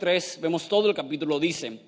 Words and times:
Joel 0.00 0.14
3, 0.14 0.38
vemos 0.40 0.66
todo 0.66 0.88
el 0.88 0.94
capítulo, 0.94 1.38
dice, 1.38 1.78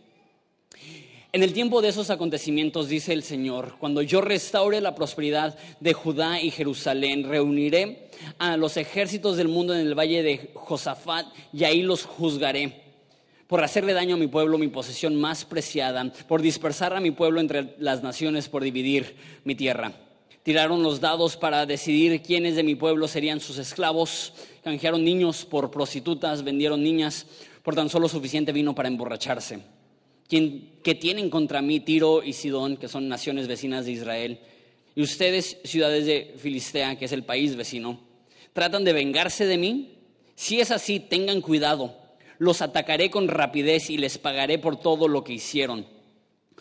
en 1.32 1.42
el 1.42 1.52
tiempo 1.54 1.80
de 1.80 1.88
esos 1.88 2.10
acontecimientos, 2.10 2.88
dice 2.88 3.14
el 3.14 3.22
Señor, 3.22 3.76
cuando 3.78 4.02
yo 4.02 4.20
restaure 4.20 4.82
la 4.82 4.94
prosperidad 4.94 5.56
de 5.80 5.94
Judá 5.94 6.40
y 6.40 6.50
Jerusalén, 6.50 7.24
reuniré 7.24 8.10
a 8.38 8.58
los 8.58 8.76
ejércitos 8.76 9.38
del 9.38 9.48
mundo 9.48 9.74
en 9.74 9.86
el 9.86 9.98
valle 9.98 10.22
de 10.22 10.50
Josafat 10.52 11.26
y 11.54 11.64
ahí 11.64 11.82
los 11.82 12.04
juzgaré 12.04 12.82
por 13.46 13.64
hacerle 13.64 13.94
daño 13.94 14.16
a 14.16 14.18
mi 14.18 14.26
pueblo, 14.26 14.58
mi 14.58 14.68
posesión 14.68 15.16
más 15.18 15.46
preciada, 15.46 16.12
por 16.28 16.42
dispersar 16.42 16.94
a 16.94 17.00
mi 17.00 17.12
pueblo 17.12 17.40
entre 17.40 17.74
las 17.78 18.02
naciones, 18.02 18.48
por 18.48 18.62
dividir 18.62 19.16
mi 19.44 19.54
tierra. 19.54 19.92
Tiraron 20.42 20.82
los 20.82 21.00
dados 21.00 21.36
para 21.36 21.66
decidir 21.66 22.20
quiénes 22.20 22.56
de 22.56 22.64
mi 22.64 22.74
pueblo 22.74 23.06
serían 23.06 23.40
sus 23.40 23.58
esclavos, 23.58 24.32
canjearon 24.64 25.04
niños 25.04 25.44
por 25.44 25.70
prostitutas, 25.70 26.42
vendieron 26.42 26.82
niñas 26.82 27.26
por 27.62 27.74
tan 27.74 27.88
solo 27.88 28.08
suficiente 28.08 28.52
vino 28.52 28.74
para 28.74 28.88
emborracharse 28.88 29.60
que 30.82 30.94
tienen 30.94 31.28
contra 31.28 31.60
mí 31.60 31.80
Tiro 31.80 32.22
y 32.22 32.32
Sidón, 32.32 32.76
que 32.78 32.88
son 32.88 33.08
naciones 33.08 33.48
vecinas 33.48 33.84
de 33.84 33.92
Israel, 33.92 34.40
y 34.94 35.02
ustedes, 35.02 35.58
ciudades 35.64 36.06
de 36.06 36.34
Filistea, 36.38 36.96
que 36.98 37.04
es 37.04 37.12
el 37.12 37.24
país 37.24 37.56
vecino, 37.56 38.00
tratan 38.52 38.84
de 38.84 38.92
vengarse 38.92 39.46
de 39.46 39.58
mí. 39.58 39.98
Si 40.34 40.60
es 40.60 40.70
así, 40.70 41.00
tengan 41.00 41.40
cuidado. 41.40 41.96
Los 42.38 42.62
atacaré 42.62 43.10
con 43.10 43.28
rapidez 43.28 43.90
y 43.90 43.98
les 43.98 44.18
pagaré 44.18 44.58
por 44.58 44.78
todo 44.78 45.08
lo 45.08 45.22
que 45.22 45.34
hicieron. 45.34 45.86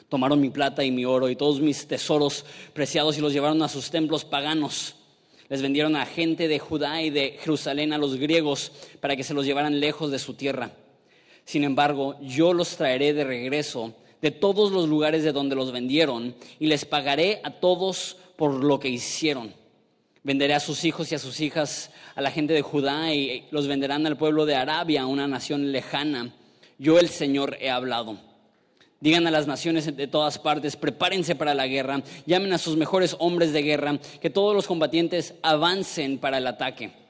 Tomaron 0.08 0.41
mi 0.41 0.49
plata 0.49 0.83
y 0.83 0.91
mi 0.91 1.05
oro 1.05 1.30
y 1.30 1.36
todos 1.36 1.61
mis 1.61 1.88
tesoros 1.88 2.45
preciados 2.73 3.17
y 3.17 3.21
los 3.21 3.33
llevaron 3.33 3.61
a 3.63 3.69
sus 3.69 3.89
templos 3.89 4.25
paganos. 4.25 4.95
Les 5.49 5.61
vendieron 5.61 5.95
a 5.95 6.05
gente 6.05 6.47
de 6.47 6.59
Judá 6.59 7.02
y 7.02 7.09
de 7.09 7.38
Jerusalén 7.39 7.93
a 7.93 7.97
los 7.97 8.17
griegos 8.17 8.71
para 8.99 9.15
que 9.15 9.23
se 9.23 9.33
los 9.33 9.45
llevaran 9.45 9.80
lejos 9.80 10.11
de 10.11 10.19
su 10.19 10.33
tierra. 10.33 10.71
Sin 11.45 11.64
embargo, 11.64 12.17
yo 12.22 12.53
los 12.53 12.78
traeré 12.78 13.14
de 13.14 13.23
regreso 13.23 13.94
de 14.22 14.31
todos 14.31 14.72
los 14.72 14.88
lugares 14.88 15.23
de 15.23 15.31
donde 15.31 15.56
los 15.56 15.72
vendieron 15.72 16.36
y 16.59 16.67
les 16.67 16.86
pagaré 16.86 17.42
a 17.44 17.52
todos 17.52 18.17
por 18.36 18.64
lo 18.64 18.80
que 18.80 18.89
hicieron. 18.89 19.53
Venderé 20.23 20.53
a 20.53 20.59
sus 20.59 20.86
hijos 20.86 21.11
y 21.11 21.16
a 21.16 21.20
sus 21.20 21.39
hijas 21.39 21.92
a 22.14 22.22
la 22.22 22.30
gente 22.30 22.53
de 22.53 22.61
Judá 22.61 23.14
y 23.14 23.45
los 23.50 23.67
venderán 23.67 24.06
al 24.06 24.17
pueblo 24.17 24.45
de 24.45 24.56
Arabia, 24.56 25.08
una 25.08 25.28
nación 25.28 25.72
lejana. 25.72 26.31
Yo 26.78 27.00
el 27.00 27.09
Señor 27.09 27.58
he 27.59 27.72
hablado. 27.72 28.17
Digan 29.00 29.26
a 29.26 29.31
las 29.31 29.48
naciones 29.48 29.98
de 29.98 30.08
todas 30.08 30.38
partes, 30.38 30.76
prepárense 30.76 31.33
para 31.33 31.55
la 31.55 31.66
guerra, 31.66 32.03
llamen 32.28 32.53
a 32.53 32.59
sus 32.59 32.78
mejores 32.78 33.16
hombres 33.17 33.52
de 33.52 33.64
guerra, 33.64 33.98
que 34.22 34.30
todos 34.30 34.53
los 34.55 34.67
combatientes 34.67 35.33
avancen 35.42 36.20
para 36.20 36.38
el 36.38 36.45
ataque 36.45 37.00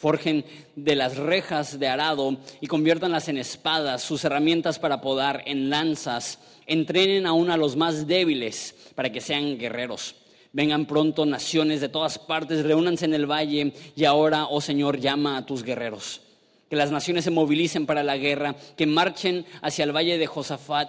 forjen 0.00 0.46
de 0.76 0.96
las 0.96 1.18
rejas 1.18 1.78
de 1.78 1.86
arado 1.86 2.38
y 2.62 2.68
conviértanlas 2.68 3.28
en 3.28 3.36
espadas, 3.36 4.02
sus 4.02 4.24
herramientas 4.24 4.78
para 4.78 5.02
podar 5.02 5.42
en 5.44 5.68
lanzas, 5.68 6.38
entrenen 6.66 7.26
aún 7.26 7.50
a 7.50 7.58
los 7.58 7.76
más 7.76 8.06
débiles 8.06 8.74
para 8.94 9.12
que 9.12 9.20
sean 9.20 9.58
guerreros. 9.58 10.14
Vengan 10.54 10.86
pronto 10.86 11.26
naciones 11.26 11.82
de 11.82 11.90
todas 11.90 12.18
partes, 12.18 12.64
reúnanse 12.64 13.04
en 13.04 13.12
el 13.12 13.30
valle 13.30 13.74
y 13.94 14.06
ahora, 14.06 14.46
oh 14.46 14.62
Señor, 14.62 14.98
llama 14.98 15.36
a 15.36 15.44
tus 15.44 15.62
guerreros. 15.62 16.22
Que 16.70 16.76
las 16.76 16.90
naciones 16.90 17.24
se 17.24 17.30
movilicen 17.30 17.84
para 17.84 18.02
la 18.02 18.16
guerra, 18.16 18.56
que 18.78 18.86
marchen 18.86 19.44
hacia 19.60 19.84
el 19.84 19.94
valle 19.94 20.16
de 20.16 20.26
Josafat. 20.26 20.88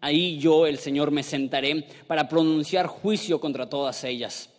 Ahí 0.00 0.38
yo, 0.38 0.68
el 0.68 0.78
Señor, 0.78 1.10
me 1.10 1.24
sentaré 1.24 1.84
para 2.06 2.28
pronunciar 2.28 2.86
juicio 2.86 3.40
contra 3.40 3.68
todas 3.68 4.04
ellas 4.04 4.50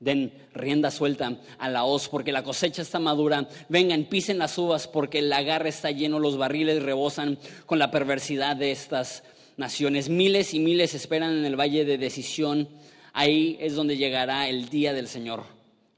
Den 0.00 0.32
rienda 0.54 0.90
suelta 0.90 1.38
a 1.58 1.68
la 1.68 1.84
hoz 1.84 2.08
porque 2.08 2.30
la 2.30 2.44
cosecha 2.44 2.82
está 2.82 2.98
madura. 2.98 3.48
Vengan, 3.68 4.04
pisen 4.04 4.38
las 4.38 4.56
uvas 4.56 4.86
porque 4.86 5.18
el 5.18 5.28
lagar 5.28 5.66
está 5.66 5.90
lleno, 5.90 6.20
los 6.20 6.36
barriles 6.36 6.82
rebosan 6.82 7.38
con 7.66 7.78
la 7.78 7.90
perversidad 7.90 8.56
de 8.56 8.70
estas 8.70 9.24
naciones. 9.56 10.08
Miles 10.08 10.54
y 10.54 10.60
miles 10.60 10.94
esperan 10.94 11.36
en 11.36 11.44
el 11.44 11.58
valle 11.58 11.84
de 11.84 11.98
decisión. 11.98 12.68
Ahí 13.12 13.56
es 13.60 13.74
donde 13.74 13.96
llegará 13.96 14.48
el 14.48 14.68
día 14.68 14.92
del 14.92 15.08
Señor. 15.08 15.44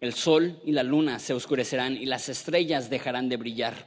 El 0.00 0.14
sol 0.14 0.58
y 0.64 0.72
la 0.72 0.82
luna 0.82 1.18
se 1.18 1.34
oscurecerán 1.34 1.96
y 1.96 2.06
las 2.06 2.30
estrellas 2.30 2.88
dejarán 2.88 3.28
de 3.28 3.36
brillar. 3.36 3.86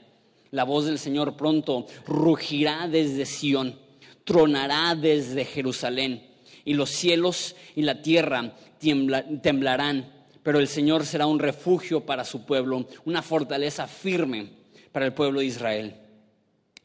La 0.51 0.63
voz 0.63 0.85
del 0.85 0.99
Señor 0.99 1.35
pronto 1.35 1.87
rugirá 2.05 2.87
desde 2.87 3.25
Sión, 3.25 3.79
tronará 4.23 4.93
desde 4.93 5.45
Jerusalén 5.45 6.21
y 6.63 6.75
los 6.75 6.91
cielos 6.91 7.55
y 7.75 7.81
la 7.81 8.03
tierra 8.03 8.55
temblarán, 9.41 10.11
pero 10.43 10.59
el 10.59 10.67
Señor 10.67 11.05
será 11.05 11.25
un 11.25 11.39
refugio 11.39 12.01
para 12.01 12.25
su 12.25 12.45
pueblo, 12.45 12.87
una 13.05 13.21
fortaleza 13.21 13.87
firme 13.87 14.49
para 14.91 15.05
el 15.05 15.13
pueblo 15.13 15.39
de 15.39 15.45
Israel. 15.47 15.95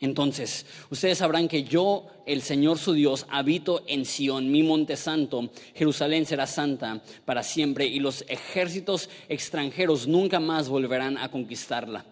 Entonces, 0.00 0.64
ustedes 0.90 1.18
sabrán 1.18 1.48
que 1.48 1.64
yo, 1.64 2.06
el 2.24 2.42
Señor 2.42 2.78
su 2.78 2.92
Dios, 2.92 3.26
habito 3.28 3.82
en 3.88 4.04
Sión, 4.04 4.50
mi 4.50 4.62
monte 4.62 4.96
santo. 4.96 5.50
Jerusalén 5.74 6.24
será 6.24 6.46
santa 6.46 7.02
para 7.24 7.42
siempre 7.42 7.86
y 7.86 7.98
los 7.98 8.24
ejércitos 8.28 9.10
extranjeros 9.28 10.06
nunca 10.06 10.38
más 10.38 10.68
volverán 10.68 11.18
a 11.18 11.30
conquistarla. 11.30 12.04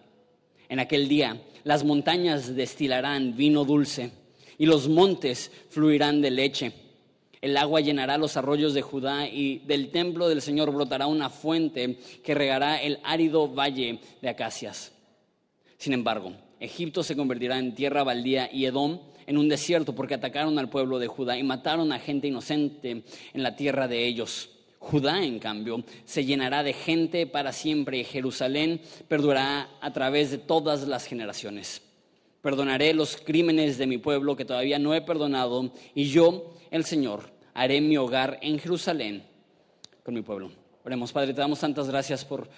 En 0.68 0.80
aquel 0.80 1.06
día, 1.06 1.40
las 1.62 1.84
montañas 1.84 2.56
destilarán 2.56 3.36
vino 3.36 3.64
dulce 3.64 4.10
y 4.58 4.66
los 4.66 4.88
montes 4.88 5.52
fluirán 5.70 6.20
de 6.20 6.30
leche. 6.32 6.72
El 7.40 7.56
agua 7.56 7.80
llenará 7.80 8.18
los 8.18 8.36
arroyos 8.36 8.74
de 8.74 8.82
Judá 8.82 9.28
y 9.28 9.58
del 9.66 9.90
templo 9.90 10.28
del 10.28 10.42
Señor 10.42 10.70
brotará 10.72 11.06
una 11.06 11.30
fuente 11.30 11.98
que 12.24 12.34
regará 12.34 12.80
el 12.80 12.98
árido 13.04 13.48
valle 13.48 14.00
de 14.22 14.28
acacias. 14.28 14.92
Sin 15.78 15.92
embargo, 15.92 16.32
Egipto 16.60 17.02
se 17.02 17.16
convertirá 17.16 17.58
en 17.58 17.74
tierra 17.74 18.02
baldía 18.02 18.48
y 18.52 18.64
Edom 18.64 18.98
en 19.26 19.36
un 19.36 19.48
desierto 19.48 19.94
porque 19.94 20.14
atacaron 20.14 20.58
al 20.58 20.70
pueblo 20.70 20.98
de 20.98 21.08
Judá 21.08 21.38
y 21.38 21.42
mataron 21.42 21.92
a 21.92 21.98
gente 21.98 22.28
inocente 22.28 23.02
en 23.34 23.42
la 23.42 23.56
tierra 23.56 23.88
de 23.88 24.06
ellos. 24.06 24.50
Judá, 24.78 25.24
en 25.24 25.38
cambio, 25.38 25.82
se 26.04 26.24
llenará 26.24 26.62
de 26.62 26.72
gente 26.72 27.26
para 27.26 27.52
siempre 27.52 27.98
y 27.98 28.04
Jerusalén 28.04 28.80
perdurará 29.08 29.68
a 29.80 29.92
través 29.92 30.30
de 30.30 30.38
todas 30.38 30.86
las 30.86 31.06
generaciones. 31.06 31.82
Perdonaré 32.40 32.94
los 32.94 33.16
crímenes 33.16 33.78
de 33.78 33.88
mi 33.88 33.98
pueblo 33.98 34.36
que 34.36 34.44
todavía 34.44 34.78
no 34.78 34.94
he 34.94 35.02
perdonado 35.02 35.72
y 35.94 36.04
yo, 36.04 36.54
el 36.70 36.84
Señor, 36.84 37.30
haré 37.54 37.80
mi 37.80 37.96
hogar 37.96 38.38
en 38.42 38.58
Jerusalén 38.58 39.24
con 40.02 40.14
mi 40.14 40.22
pueblo. 40.22 40.50
Oremos, 40.84 41.12
Padre, 41.12 41.34
te 41.34 41.40
damos 41.40 41.58
tantas 41.58 41.88
gracias 41.88 42.24
por 42.24 42.48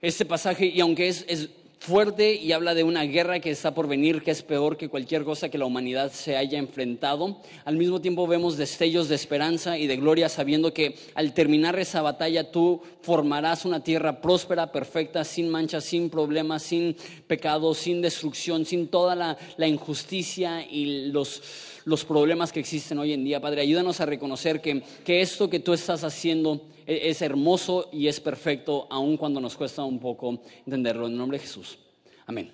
este 0.00 0.26
pasaje 0.26 0.66
y 0.66 0.80
aunque 0.80 1.08
es, 1.08 1.50
fuerte 1.82 2.36
y 2.36 2.52
habla 2.52 2.74
de 2.74 2.84
una 2.84 3.02
guerra 3.02 3.40
que 3.40 3.50
está 3.50 3.74
por 3.74 3.88
venir, 3.88 4.22
que 4.22 4.30
es 4.30 4.44
peor 4.44 4.76
que 4.76 4.88
cualquier 4.88 5.24
cosa 5.24 5.48
que 5.48 5.58
la 5.58 5.64
humanidad 5.64 6.12
se 6.12 6.36
haya 6.36 6.56
enfrentado. 6.56 7.38
Al 7.64 7.76
mismo 7.76 8.00
tiempo 8.00 8.28
vemos 8.28 8.56
destellos 8.56 9.08
de 9.08 9.16
esperanza 9.16 9.76
y 9.76 9.88
de 9.88 9.96
gloria 9.96 10.28
sabiendo 10.28 10.72
que 10.72 10.94
al 11.16 11.34
terminar 11.34 11.76
esa 11.80 12.00
batalla 12.00 12.52
tú 12.52 12.80
formarás 13.00 13.64
una 13.64 13.82
tierra 13.82 14.20
próspera, 14.20 14.70
perfecta, 14.70 15.24
sin 15.24 15.48
manchas, 15.48 15.82
sin 15.82 16.08
problemas, 16.08 16.62
sin 16.62 16.96
pecado, 17.26 17.74
sin 17.74 18.00
destrucción, 18.00 18.64
sin 18.64 18.86
toda 18.86 19.16
la, 19.16 19.66
injusticia 19.66 20.64
y 20.64 21.10
los 21.10 21.42
los 21.84 22.04
problemas 22.04 22.52
que 22.52 22.60
existen 22.60 23.00
hoy 23.00 23.12
en 23.12 23.24
día. 23.24 23.40
Padre, 23.40 23.62
ayúdanos 23.62 24.00
a 24.00 24.06
reconocer 24.06 24.60
que, 24.60 24.84
que 25.04 25.20
esto 25.20 25.50
que 25.50 25.58
tú 25.58 25.72
estás 25.72 26.04
haciendo 26.04 26.60
e, 26.86 27.10
es, 27.10 27.22
hermoso 27.22 27.88
y 27.92 28.08
es 28.08 28.20
perfecto, 28.20 28.86
aun 28.90 29.16
cuando 29.16 29.40
nos 29.40 29.56
cuesta 29.56 29.84
un 29.84 29.98
poco 29.98 30.40
entenderlo. 30.66 31.06
En 31.06 31.12
el 31.12 31.18
nombre 31.18 31.38
de 31.38 31.44
Jesús. 31.44 31.78
Amén. 32.26 32.52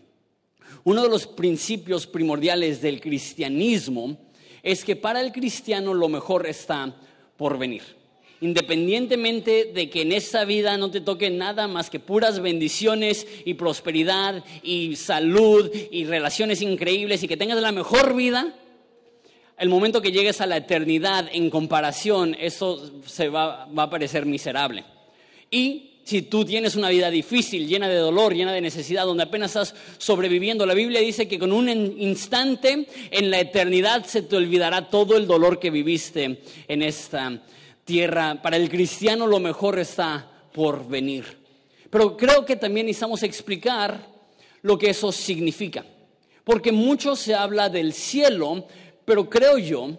Uno 0.85 1.03
de 1.03 1.09
los 1.09 1.26
principios 1.26 2.06
primordiales 2.06 2.81
del 2.81 3.00
cristianismo 3.00 4.19
es 4.62 4.85
que 4.85 4.97
para 4.97 5.20
el 5.20 5.32
cristiano 5.32 5.94
lo 5.94 6.09
mejor 6.09 6.47
está 6.47 6.97
por 7.37 7.59
venir. 7.59 7.82
Independientemente 8.41 9.73
de 9.75 9.91
que 9.91 10.03
en 10.03 10.12
esta 10.12 10.44
vida 10.44 10.76
no 10.76 10.91
te 10.91 11.00
toque 11.00 11.29
nada 11.31 11.67
más 11.67 11.91
que 11.91 11.99
puras 11.99 12.41
bendiciones 12.41 13.26
y 13.44 13.55
prosperidad 13.55 14.44
y 14.62 14.94
salud 14.94 15.71
y 15.91 16.05
relaciones 16.05 16.62
increíbles 16.62 17.23
y 17.23 17.29
que 17.29 17.37
tengas 17.37 17.61
la 17.61 17.73
mejor 17.73 18.14
vida, 18.14 18.55
el 19.59 19.69
momento 19.69 20.00
que 20.00 20.12
llegues 20.12 20.41
a 20.41 20.47
la 20.47 20.56
eternidad 20.56 21.29
en 21.32 21.50
comparación, 21.50 22.37
eso 22.38 23.03
se 23.06 23.29
va, 23.29 23.64
a 23.64 23.91
parecer 23.91 24.25
miserable. 24.25 24.85
Y 25.50 25.88
si 26.08 26.22
tú 26.22 26.43
tienes 26.43 26.75
una 26.75 26.88
vida 26.88 27.10
difícil, 27.10 27.69
llena 27.69 27.87
de 27.87 27.96
dolor, 27.96 28.32
llena 28.32 28.55
de 28.55 28.62
necesidad, 28.62 29.05
donde 29.05 29.25
apenas 29.25 29.50
estás 29.50 29.75
sobreviviendo, 29.99 30.64
la 30.64 30.72
Biblia 30.72 31.00
dice 31.00 31.28
que 31.28 31.38
con 31.38 31.52
un 31.52 31.69
instante 31.69 32.87
en 33.10 33.31
la 33.31 33.40
eternidad 33.40 34.06
se 34.06 34.22
te 34.22 34.37
olvidará 34.37 34.88
todo 34.88 35.19
el 35.19 35.26
dolor 35.26 35.58
que 35.58 35.70
viviste 35.70 36.40
en 36.66 36.82
esta 36.82 37.43
tierra. 37.84 38.40
Para 38.40 38.56
el 38.56 38.70
cristiano 38.70 39.26
lo 39.26 39.38
mejor 39.38 39.78
está 39.78 40.31
por 40.55 40.88
venir. 40.88 41.26
Pero 41.90 42.16
creo 42.16 42.43
que 42.46 42.56
también 42.56 42.87
necesitamos 42.87 43.22
explicar 43.22 44.08
lo 44.62 44.78
que 44.78 44.88
eso 44.88 45.12
significa. 45.12 45.84
Porque 46.43 46.72
mucho 46.72 47.16
se 47.16 47.34
habla 47.34 47.69
del 47.69 47.93
cielo, 47.93 48.66
pero 49.04 49.28
creo 49.28 49.58
yo 49.58 49.90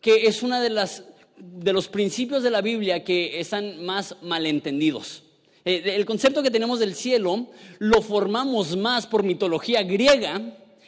que 0.00 0.28
es 0.28 0.40
uno 0.44 0.60
de, 0.60 0.88
de 1.36 1.72
los 1.72 1.88
principios 1.88 2.44
de 2.44 2.50
la 2.50 2.60
Biblia 2.60 3.02
que 3.02 3.40
están 3.40 3.84
más 3.84 4.14
malentendidos. 4.22 5.24
Eh, 5.64 5.82
el 5.96 6.04
concepto 6.04 6.42
que 6.42 6.50
tenemos 6.50 6.78
del 6.78 6.94
cielo 6.94 7.46
lo 7.78 8.02
formamos 8.02 8.76
más 8.76 9.06
por 9.06 9.22
mitología 9.22 9.82
griega 9.82 10.40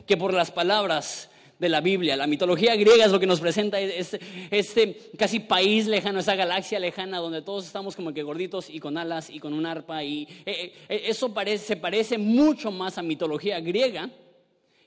que 0.06 0.16
por 0.16 0.34
las 0.34 0.50
palabras 0.50 1.30
de 1.60 1.68
la 1.68 1.80
Biblia. 1.80 2.16
La 2.16 2.26
mitología 2.26 2.74
griega 2.74 3.04
es 3.04 3.12
lo 3.12 3.20
que 3.20 3.26
nos 3.26 3.40
presenta 3.40 3.78
este, 3.78 4.18
este, 4.50 5.10
casi 5.18 5.40
país 5.40 5.86
lejano, 5.86 6.18
esa 6.18 6.34
galaxia 6.34 6.80
lejana 6.80 7.18
donde 7.18 7.42
todos 7.42 7.66
estamos 7.66 7.94
como 7.94 8.14
que 8.14 8.22
gorditos 8.22 8.70
y 8.70 8.80
con 8.80 8.96
alas 8.96 9.28
y 9.28 9.38
con 9.38 9.52
un 9.52 9.66
arpa. 9.66 10.02
Y 10.02 10.26
eh, 10.46 10.72
eh, 10.88 11.02
eso 11.06 11.32
parece, 11.34 11.66
se 11.66 11.76
parece 11.76 12.16
mucho 12.16 12.72
más 12.72 12.96
a 12.96 13.02
mitología 13.02 13.60
griega 13.60 14.10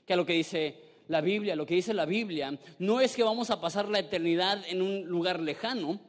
que 0.04 0.12
a 0.12 0.16
lo 0.16 0.26
que 0.26 0.32
dice 0.32 0.74
la 1.08 1.20
Biblia. 1.20 1.54
Lo 1.54 1.64
que 1.64 1.76
dice 1.76 1.94
la 1.94 2.06
Biblia 2.06 2.58
no 2.80 3.00
es 3.00 3.14
que 3.14 3.22
vamos 3.22 3.50
a 3.50 3.60
pasar 3.60 3.88
la 3.88 4.00
eternidad 4.00 4.62
en 4.68 4.82
un 4.82 5.06
lugar 5.06 5.40
lejano, 5.40 6.00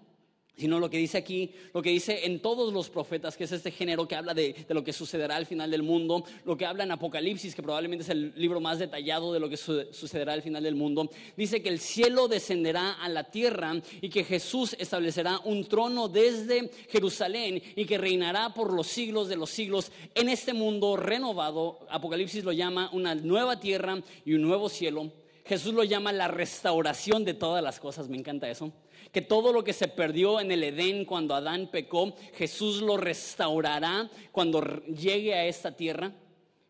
sino 0.58 0.80
lo 0.80 0.90
que 0.90 0.98
dice 0.98 1.18
aquí, 1.18 1.52
lo 1.74 1.82
que 1.82 1.90
dice 1.90 2.26
en 2.26 2.40
todos 2.40 2.74
los 2.74 2.90
profetas, 2.90 3.36
que 3.36 3.44
es 3.44 3.52
este 3.52 3.72
género 3.72 4.08
que 4.08 4.16
habla 4.16 4.34
de, 4.34 4.66
lo 4.70 4.84
que 4.84 4.94
sucederá 4.94 5.36
al 5.36 5.46
final 5.46 5.70
del 5.70 5.84
mundo, 5.84 6.24
lo 6.46 6.56
que 6.56 6.66
habla 6.66 6.84
en 6.84 6.92
Apocalipsis, 6.92 7.56
que 7.56 7.64
probablemente 7.64 8.04
es 8.04 8.10
el 8.10 8.34
libro 8.36 8.62
más 8.62 8.80
detallado 8.80 9.34
de 9.34 9.40
lo 9.40 9.50
que 9.50 9.58
sucederá 9.58 10.34
al 10.34 10.42
final 10.42 10.64
del 10.64 10.76
mundo, 10.76 11.10
dice 11.36 11.62
que 11.62 11.70
el 11.70 11.80
cielo 11.80 12.28
descenderá 12.28 12.94
a 12.94 13.10
la 13.10 13.26
tierra 13.26 13.74
y 14.02 14.10
que 14.10 14.24
Jesús 14.24 14.76
establecerá 14.80 15.40
un 15.44 15.66
trono 15.66 16.08
desde 16.08 16.70
Jerusalén 16.90 17.62
y 17.76 17.86
que 17.86 17.98
reinará 17.98 18.54
por 18.54 18.74
los 18.74 18.88
siglos 18.88 19.28
de 19.28 19.36
los 19.36 19.50
siglos 19.50 19.92
en 20.14 20.30
este 20.30 20.54
mundo 20.54 20.96
renovado. 20.96 21.80
Apocalipsis 21.90 22.44
lo 22.44 22.52
llama 22.52 22.90
una 22.94 23.16
nueva 23.16 23.60
tierra 23.60 24.02
y 24.24 24.34
un 24.34 24.42
nuevo 24.42 24.70
cielo. 24.70 25.12
Jesús 25.46 25.74
lo 25.74 25.84
llama 25.84 26.12
la 26.12 26.28
restauración 26.28 27.24
de 27.24 27.36
todas 27.36 27.64
las 27.64 27.80
cosas, 27.80 28.10
me 28.10 28.18
encanta 28.18 28.50
eso 28.50 28.72
que 29.16 29.22
todo 29.22 29.54
lo 29.54 29.64
que 29.64 29.72
se 29.72 29.88
perdió 29.88 30.42
en 30.42 30.52
el 30.52 30.62
Edén 30.62 31.06
cuando 31.06 31.36
Adán 31.36 31.70
pecó, 31.72 32.14
Jesús 32.34 32.82
lo 32.82 32.98
restaurará 32.98 34.10
cuando 34.34 34.62
llegue 34.88 35.34
a 35.34 35.46
esta 35.46 35.72
tierra. 35.72 36.12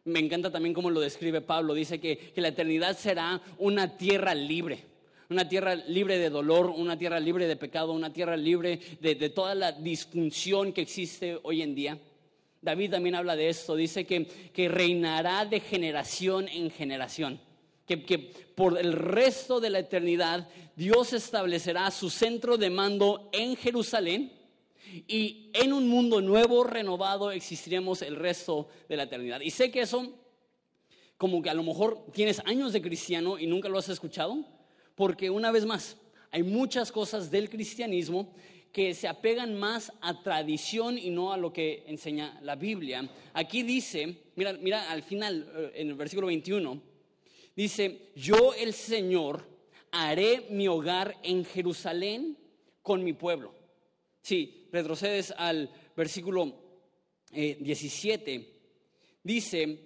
Me 0.03 0.19
encanta 0.19 0.51
también 0.51 0.75
cómo 0.75 0.91
lo 0.91 0.99
describe 0.99 1.41
Pablo. 1.41 1.73
Dice 1.73 1.99
que, 1.99 2.33
la 2.35 2.49
eternidad 2.49 2.95
será 2.95 3.41
una 3.57 3.97
tierra 3.97 4.35
libre. 4.35 4.83
Una 5.31 5.49
tierra 5.49 5.73
libre 5.73 6.19
de 6.19 6.29
dolor, 6.29 6.67
una 6.67 6.99
tierra 6.99 7.19
libre 7.19 7.47
de 7.47 7.55
pecado, 7.55 7.93
una 7.93 8.13
tierra 8.13 8.37
libre 8.37 8.79
de, 9.01 9.15
toda 9.31 9.55
la 9.55 9.71
disfunción 9.71 10.71
que 10.71 10.81
existe 10.81 11.39
hoy 11.41 11.63
en 11.63 11.73
día. 11.73 11.97
David 12.61 12.91
también 12.91 13.15
habla 13.15 13.35
de 13.35 13.49
esto. 13.49 13.75
Dice 13.75 14.05
que, 14.05 14.27
que 14.53 14.69
reinará 14.69 15.45
de 15.45 15.61
generación 15.61 16.47
en 16.47 16.69
generación 16.69 17.39
que, 17.85 18.33
por 18.55 18.77
el 18.77 18.93
resto 18.93 19.59
de 19.59 19.69
la 19.69 19.79
eternidad 19.79 20.47
Dios 20.75 21.13
establecerá 21.13 21.89
su 21.91 22.09
centro 22.09 22.57
de 22.57 22.69
mando 22.69 23.29
en 23.31 23.55
Jerusalén 23.55 24.31
y 25.07 25.49
en 25.53 25.73
un 25.73 25.87
mundo 25.87 26.21
nuevo, 26.21 26.63
renovado, 26.63 27.31
existiremos 27.31 28.01
el 28.01 28.15
resto 28.15 28.67
de 28.89 28.97
la 28.97 29.03
eternidad. 29.03 29.41
Y 29.41 29.51
sé 29.51 29.71
que 29.71 29.81
eso, 29.81 30.13
como 31.17 31.41
que 31.41 31.49
a 31.49 31.53
lo 31.53 31.63
mejor 31.63 32.05
tienes 32.13 32.41
años 32.45 32.73
de 32.73 32.81
cristiano 32.81 33.39
y 33.39 33.47
nunca 33.47 33.69
lo 33.69 33.77
has 33.77 33.89
escuchado, 33.89 34.45
porque 34.95 35.29
una 35.29 35.51
vez 35.51 35.65
más, 35.65 35.97
hay 36.31 36.43
muchas 36.43 36.91
cosas 36.91 37.31
del 37.31 37.49
cristianismo 37.49 38.33
que 38.71 38.93
se 38.93 39.07
apegan 39.07 39.55
más 39.55 39.93
a 40.01 40.21
tradición 40.21 40.97
y 40.97 41.09
no 41.09 41.31
a 41.31 41.37
lo 41.37 41.53
que 41.53 41.85
enseña 41.87 42.37
la 42.41 42.57
Biblia. 42.57 43.09
Aquí 43.33 43.63
dice, 43.63 44.23
mira, 44.35 44.51
mira 44.53 44.91
al 44.91 45.01
final, 45.03 45.49
eh, 45.55 45.71
en 45.75 45.89
el 45.89 45.95
versículo 45.95 46.27
21, 46.27 46.81
Dice, 47.55 48.11
yo 48.15 48.53
el 48.53 48.73
Señor 48.73 49.47
haré 49.91 50.47
mi 50.49 50.67
hogar 50.67 51.17
en 51.23 51.45
Jerusalén 51.45 52.37
con 52.81 53.03
mi 53.03 53.13
pueblo. 53.13 53.53
Si 54.21 54.67
retrocedes 54.71 55.33
al 55.37 55.71
versículo 55.95 56.53
17, 57.31 58.33
eh, 58.33 58.59
dice 59.23 59.79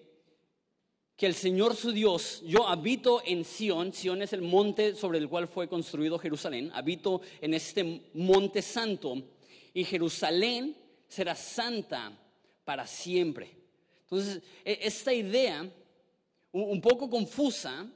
que 1.16 1.26
el 1.26 1.36
Señor 1.36 1.76
su 1.76 1.92
Dios, 1.92 2.42
yo 2.46 2.68
habito 2.68 3.22
en 3.26 3.44
Sión, 3.44 3.94
Sión 3.94 4.22
es 4.22 4.34
el 4.34 4.42
monte 4.42 4.96
sobre 4.96 5.20
el 5.20 5.28
cual 5.28 5.48
fue 5.48 5.68
construido 5.68 6.18
Jerusalén, 6.18 6.72
habito 6.74 7.22
en 7.42 7.54
este 7.54 8.10
monte 8.14 8.62
santo 8.62 9.22
y 9.74 9.84
Jerusalén 9.84 10.76
será 11.08 11.36
santa 11.36 12.18
para 12.64 12.88
siempre. 12.88 13.52
Entonces, 14.04 14.42
e, 14.64 14.80
esta 14.82 15.14
idea 15.14 15.70
un 16.52 16.82
poco 16.82 17.10
confusa 17.10 17.88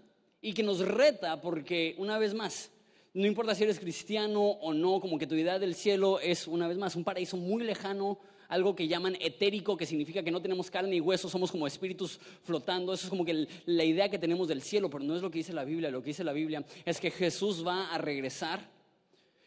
y 0.42 0.54
que 0.54 0.64
nos 0.64 0.80
reta 0.80 1.42
porque, 1.42 1.96
una 1.98 2.18
vez 2.18 2.34
más, 2.34 2.72
no 3.14 3.28
importa 3.28 3.54
si 3.54 3.64
eres 3.64 3.80
cristiano 3.80 4.42
o 4.42 4.74
no, 4.74 5.00
como 5.00 5.18
que 5.20 5.28
tu 5.28 5.36
idea 5.36 5.60
del 5.60 5.76
cielo 5.76 6.20
es, 6.20 6.48
una 6.48 6.68
vez 6.68 6.78
más, 6.78 6.96
un 6.96 7.04
paraíso 7.04 7.38
muy 7.38 7.64
lejano, 7.64 8.18
algo 8.50 8.76
que 8.76 8.88
llaman 8.88 9.16
etérico, 9.20 9.78
que 9.78 9.86
significa 9.86 10.22
que 10.22 10.32
no 10.32 10.42
tenemos 10.42 10.70
carne 10.70 10.96
y 10.96 11.00
hueso, 11.00 11.30
somos 11.30 11.52
como 11.52 11.66
espíritus 11.66 12.20
flotando. 12.44 12.94
Eso 12.94 13.06
es 13.06 13.10
como 13.10 13.24
que 13.24 13.48
la 13.66 13.84
idea 13.84 14.10
que 14.10 14.20
tenemos 14.20 14.48
del 14.48 14.62
cielo, 14.62 14.90
pero 14.90 15.04
no 15.04 15.16
es 15.16 15.22
lo 15.22 15.32
que 15.32 15.40
dice 15.40 15.54
la 15.54 15.64
Biblia. 15.64 15.92
Lo 15.92 16.02
que 16.02 16.08
dice 16.08 16.24
la 16.24 16.34
Biblia 16.34 16.66
es 16.86 17.00
que 17.00 17.10
Jesús 17.10 17.66
va 17.66 17.94
a 17.94 17.98
regresar 17.98 18.70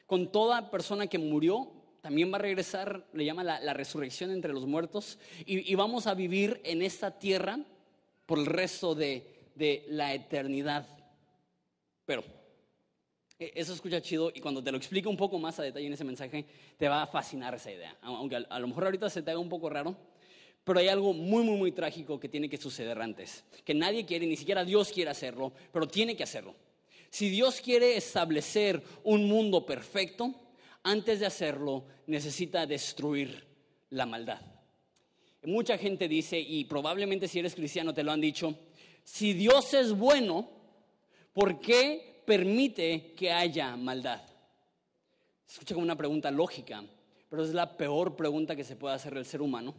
con 0.07 0.33
toda 0.33 0.71
persona 0.71 1.09
que 1.09 1.19
murió. 1.19 1.73
También 2.01 2.33
va 2.33 2.37
a 2.37 2.41
regresar, 2.41 3.07
le 3.13 3.25
llama 3.25 3.43
la, 3.43 3.75
resurrección 3.75 4.31
entre 4.31 4.53
los 4.53 4.65
muertos, 4.65 5.19
y 5.45 5.75
vamos 5.75 6.07
a 6.07 6.15
vivir 6.15 6.61
en 6.63 6.83
esta 6.83 7.19
tierra 7.19 7.59
por 8.27 8.39
el 8.39 8.47
resto 8.47 8.95
de, 8.95 9.33
la 9.89 10.13
eternidad. 10.13 10.87
Pero 12.05 12.23
e, 13.39 13.53
eso 13.55 13.73
escucha 13.73 14.03
chido 14.03 14.31
y 14.35 14.41
cuando 14.41 14.63
te 14.63 14.71
lo 14.71 14.77
explico 14.77 15.09
un 15.09 15.17
poco 15.17 15.39
más 15.39 15.59
a 15.59 15.63
detalle 15.63 15.87
en 15.87 15.95
ese 15.95 16.05
mensaje, 16.05 16.45
te 16.77 16.89
va 16.89 17.03
a 17.03 17.07
fascinar 17.07 17.55
esa 17.55 17.71
idea. 17.71 17.97
Aunque 18.03 18.45
a, 18.49 18.59
lo 18.59 18.69
mejor 18.69 18.85
ahorita 18.85 19.09
se 19.09 19.23
te 19.23 19.31
haga 19.31 19.41
un 19.41 19.49
poco 19.49 19.71
raro, 19.71 19.97
pero 20.65 20.81
hay 20.81 20.89
algo 20.89 21.13
muy, 21.13 21.45
muy, 21.45 21.57
muy 21.57 21.73
trágico 21.73 22.19
que 22.19 22.29
tiene 22.29 22.49
que 22.49 22.59
suceder 22.59 23.01
antes. 23.01 23.45
Que 23.65 23.73
nadie 23.73 24.05
quiere, 24.05 24.27
ni 24.27 24.37
siquiera 24.37 24.65
Dios 24.65 24.91
quiere 24.93 25.11
hacerlo, 25.11 25.53
pero 25.73 25.87
tiene 25.87 26.17
que 26.17 26.25
hacerlo. 26.25 26.55
Si 27.09 27.31
Dios 27.31 27.61
quiere 27.61 27.97
establecer 27.97 28.83
un 29.05 29.29
mundo 29.29 29.65
perfecto, 29.65 30.35
antes 30.83 31.21
de 31.21 31.27
hacerlo 31.27 31.85
necesita 32.07 32.67
destruir 32.67 33.47
la 33.91 34.07
maldad. 34.07 34.56
Mucha 35.47 35.79
gente 35.79 36.09
dice, 36.09 36.41
y 36.41 36.65
probablemente 36.65 37.29
si 37.29 37.39
eres 37.39 37.55
cristiano 37.55 37.95
te 37.95 38.03
lo 38.03 38.11
han 38.11 38.21
dicho, 38.21 38.59
si 39.05 39.33
Dios 39.33 39.73
es 39.75 39.93
bueno, 39.93 40.49
¿por 41.33 41.61
qué 41.61 42.21
permite 42.27 43.13
que 43.17 43.31
haya 43.31 43.77
maldad? 43.77 44.23
escucha 45.49 45.77
como 45.77 45.85
una 45.85 45.95
pregunta 45.95 46.33
lógica, 46.33 46.85
pero 47.31 47.45
es 47.45 47.55
la 47.55 47.77
peor 47.77 48.17
pregunta 48.17 48.57
que 48.57 48.65
se 48.65 48.75
puede 48.75 48.97
hacer 48.97 49.17
el 49.17 49.25
ser 49.25 49.41
humano, 49.41 49.77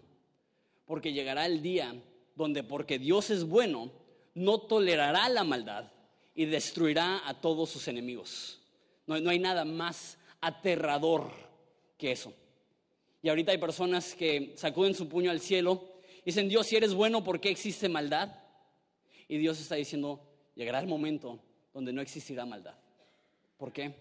porque 0.86 1.12
llegará 1.12 1.45
el 1.45 1.62
día 1.62 1.93
donde 2.38 2.63
porque 2.63 2.97
Dios 2.97 3.29
es 3.29 3.43
bueno, 3.43 3.91
no 4.36 4.59
tolerará 4.59 5.27
la 5.27 5.43
maldad 5.43 5.91
y 6.33 6.45
destruirá 6.45 7.27
a 7.27 7.41
todos 7.41 7.69
sus 7.69 7.89
enemigos. 7.89 8.62
No, 9.05 9.19
no 9.19 9.29
hay 9.31 9.39
nada 9.39 9.65
más 9.65 10.17
aterrador 10.39 11.29
que 11.97 12.13
eso. 12.13 12.31
Y 13.27 13.29
ahorita 13.29 13.51
hay 13.51 13.57
personas 13.57 14.15
que 14.15 14.53
sacuden 14.55 14.93
su 14.93 15.10
puño 15.10 15.29
al 15.31 15.41
cielo 15.41 15.84
y 16.22 16.27
dicen, 16.27 16.48
Dios, 16.48 16.65
si 16.65 16.77
eres 16.77 16.93
bueno, 16.93 17.25
¿por 17.25 17.41
qué 17.41 17.50
existe 17.50 17.89
maldad? 17.89 18.34
Y 19.27 19.38
Dios 19.38 19.60
está 19.60 19.75
diciendo, 19.75 20.22
llegará 20.55 20.79
el 20.79 20.88
momento 20.88 21.38
donde 21.74 21.91
no 21.91 22.00
existirá 22.00 22.46
maldad. 22.46 22.75
¿Por 23.57 23.74
qué? 23.74 23.93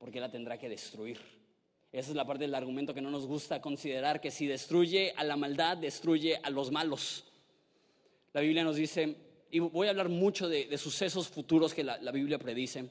Porque 0.00 0.18
la 0.18 0.32
tendrá 0.32 0.58
que 0.58 0.68
destruir. 0.68 1.20
Esa 1.92 2.10
es 2.10 2.16
la 2.16 2.26
parte 2.26 2.42
del 2.42 2.56
argumento 2.56 2.92
que 2.92 3.00
no 3.00 3.08
nos 3.08 3.24
gusta 3.24 3.60
considerar, 3.60 4.20
que 4.20 4.32
si 4.32 4.48
destruye 4.48 5.12
a 5.16 5.22
la 5.22 5.36
maldad, 5.36 5.76
destruye 5.76 6.40
a 6.42 6.50
los 6.50 6.72
malos. 6.72 7.24
La 8.32 8.40
Biblia 8.40 8.64
nos 8.64 8.74
dice, 8.74 9.14
y 9.52 9.60
voy 9.60 9.86
a 9.86 9.90
hablar 9.90 10.08
mucho 10.08 10.48
de, 10.48 10.76
sucesos 10.76 11.28
futuros 11.28 11.72
que 11.72 11.84
la, 11.84 12.10
Biblia 12.10 12.36
predice. 12.36 12.86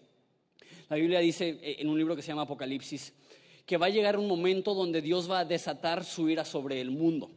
La 0.87 0.95
Biblia 0.95 1.19
dice 1.19 1.59
eh, 1.61 1.75
en 1.79 1.89
un 1.89 1.97
libro 1.97 2.15
que 2.15 2.21
se 2.21 2.29
llama 2.29 2.43
Apocalipsis, 2.43 3.13
que 3.71 3.77
va 3.77 3.85
a 3.85 3.89
llegar 3.89 4.19
un 4.19 4.27
momento 4.27 4.73
donde 4.73 5.01
Dios 5.01 5.31
va 5.31 5.39
a 5.39 5.45
desatar 5.45 6.03
su 6.03 6.27
ira 6.27 6.43
sobre 6.43 6.81
el 6.81 6.91
mundo. 6.91 7.31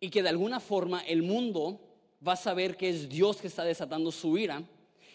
Y 0.00 0.10
que 0.10 0.24
de 0.24 0.28
alguna 0.28 0.58
forma 0.58 1.02
el 1.02 1.22
mundo 1.22 1.78
va 2.26 2.32
a 2.32 2.36
saber 2.36 2.76
que 2.76 2.88
es 2.88 3.08
Dios 3.08 3.36
que 3.36 3.46
está 3.46 3.62
desatando 3.62 4.10
su 4.10 4.36
ira. 4.36 4.64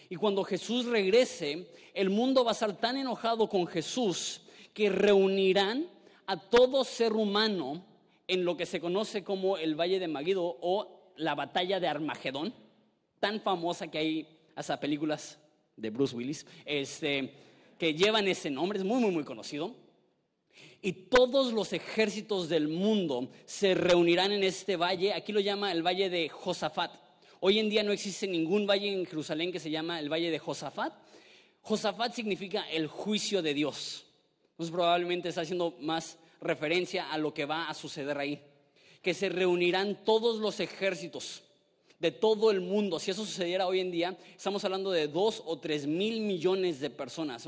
Y 0.08 0.16
cuando 0.16 0.46
Jesús 0.46 0.86
regrese, 0.86 1.68
el 1.94 2.10
mundo 2.10 2.46
va 2.46 2.52
a 2.52 2.54
estar 2.54 2.78
tan 2.78 2.96
enojado 2.96 3.50
con 3.50 3.68
Jesús 3.68 4.44
que 4.74 4.90
reunirán 4.90 5.90
a 6.28 6.38
todo 6.38 6.86
ser 6.86 7.12
humano 7.12 7.84
en 8.26 8.46
lo 8.46 8.56
que 8.56 8.66
se 8.66 8.80
conoce 8.80 9.26
como 9.26 9.58
el 9.58 9.76
Valle 9.76 10.00
de 10.00 10.08
Magido 10.08 10.60
o 10.62 11.12
la 11.18 11.36
batalla 11.36 11.82
de 11.82 11.90
Armagedón, 11.90 12.54
tan 13.20 13.42
famosa 13.42 13.92
que 13.92 13.98
hay 13.98 14.40
hasta 14.56 14.80
películas 14.80 15.38
de 15.76 15.90
Bruce 15.90 16.16
Willis, 16.16 16.46
este, 16.64 17.34
que 17.78 17.94
llevan 17.94 18.30
ese 18.30 18.50
nombre, 18.50 18.80
es 18.80 18.86
muy, 18.86 19.02
muy, 19.02 19.12
muy 19.12 19.26
conocido. 19.26 19.89
Y 20.82 20.94
todos 20.94 21.52
los 21.52 21.74
ejércitos 21.74 22.48
del 22.48 22.70
mundo 22.70 23.30
se 23.46 23.74
reunirán 23.74 24.32
en 24.32 24.44
este 24.44 24.78
valle, 24.78 25.14
aquí 25.14 25.34
lo 25.34 25.42
llama 25.42 25.72
el 25.72 25.86
valle 25.86 26.10
de 26.10 26.30
Josafat. 26.30 26.92
Hoy 27.42 27.60
en 27.60 27.70
día 27.70 27.84
no 27.84 27.92
existe 27.92 28.28
ningún 28.28 28.66
valle 28.66 28.92
en 28.92 29.06
Jerusalén 29.06 29.52
que 29.52 29.60
se 29.60 29.70
llama 29.70 30.00
el 30.00 30.12
valle 30.12 30.32
de 30.32 30.40
Josafat. 30.40 30.94
Josafat 31.62 32.14
significa 32.14 32.70
el 32.70 32.88
juicio 32.88 33.42
de 33.42 33.54
Dios. 33.54 34.06
Entonces 34.52 34.74
probablemente 34.74 35.30
está 35.30 35.42
haciendo 35.42 35.76
más 35.80 36.18
referencia 36.42 37.12
a 37.12 37.18
lo 37.18 37.34
que 37.34 37.46
va 37.46 37.70
a 37.70 37.74
suceder 37.74 38.18
ahí. 38.18 38.42
Que 39.02 39.14
se 39.14 39.30
reunirán 39.30 40.04
todos 40.04 40.40
los 40.40 40.60
ejércitos 40.60 41.44
de 42.00 42.12
todo 42.12 42.50
el 42.50 42.62
mundo. 42.62 42.98
Si 43.00 43.12
eso 43.12 43.26
sucediera 43.26 43.68
hoy 43.68 43.82
en 43.82 43.92
día, 43.92 44.18
estamos 44.36 44.64
hablando 44.64 44.92
de 44.92 45.08
dos 45.08 45.44
o 45.46 45.60
tres 45.60 45.86
mil 45.86 46.22
millones 46.22 46.80
de 46.80 46.90
personas, 46.90 47.48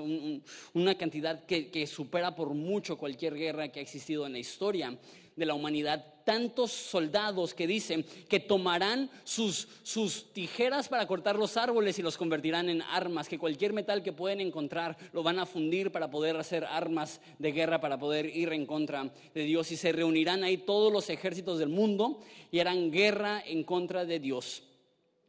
una 0.74 0.96
cantidad 0.98 1.46
que, 1.46 1.70
que 1.72 1.88
supera 1.88 2.36
por 2.36 2.54
mucho 2.54 2.98
cualquier 2.98 3.36
guerra 3.36 3.70
que 3.70 3.80
ha 3.80 3.84
existido 3.84 4.26
en 4.26 4.34
la 4.34 4.40
historia 4.40 4.98
de 5.36 5.46
la 5.46 5.54
humanidad. 5.54 6.06
Tantos 6.26 6.72
soldados 6.72 7.54
que 7.54 7.68
dicen 7.68 8.06
que 8.30 8.40
tomarán 8.40 9.10
sus, 9.24 9.68
sus 9.84 10.32
tijeras 10.34 10.88
para 10.88 11.08
cortar 11.08 11.36
los 11.36 11.58
árboles 11.58 11.98
y 11.98 12.02
los 12.02 12.18
convertirán 12.18 12.70
en 12.70 12.82
armas, 12.82 13.28
que 13.28 13.40
cualquier 13.40 13.74
metal 13.74 14.04
que 14.04 14.14
pueden 14.14 14.40
encontrar 14.40 14.98
lo 15.14 15.24
van 15.24 15.40
a 15.40 15.46
fundir 15.46 15.92
para 15.92 16.12
poder 16.12 16.38
hacer 16.38 16.64
armas 16.66 17.22
de 17.40 17.52
guerra, 17.52 17.82
para 17.82 17.98
poder 17.98 18.26
ir 18.26 18.54
en 18.54 18.66
contra 18.66 19.12
de 19.34 19.44
Dios. 19.44 19.72
Y 19.72 19.78
se 19.78 19.92
reunirán 19.92 20.44
ahí 20.44 20.58
todos 20.58 20.94
los 20.94 21.10
ejércitos 21.10 21.60
del 21.60 21.70
mundo 21.70 22.20
y 22.52 22.60
harán 22.60 22.92
guerra 22.92 23.42
en 23.46 23.64
contra 23.64 24.06
de 24.06 24.20
Dios 24.20 24.64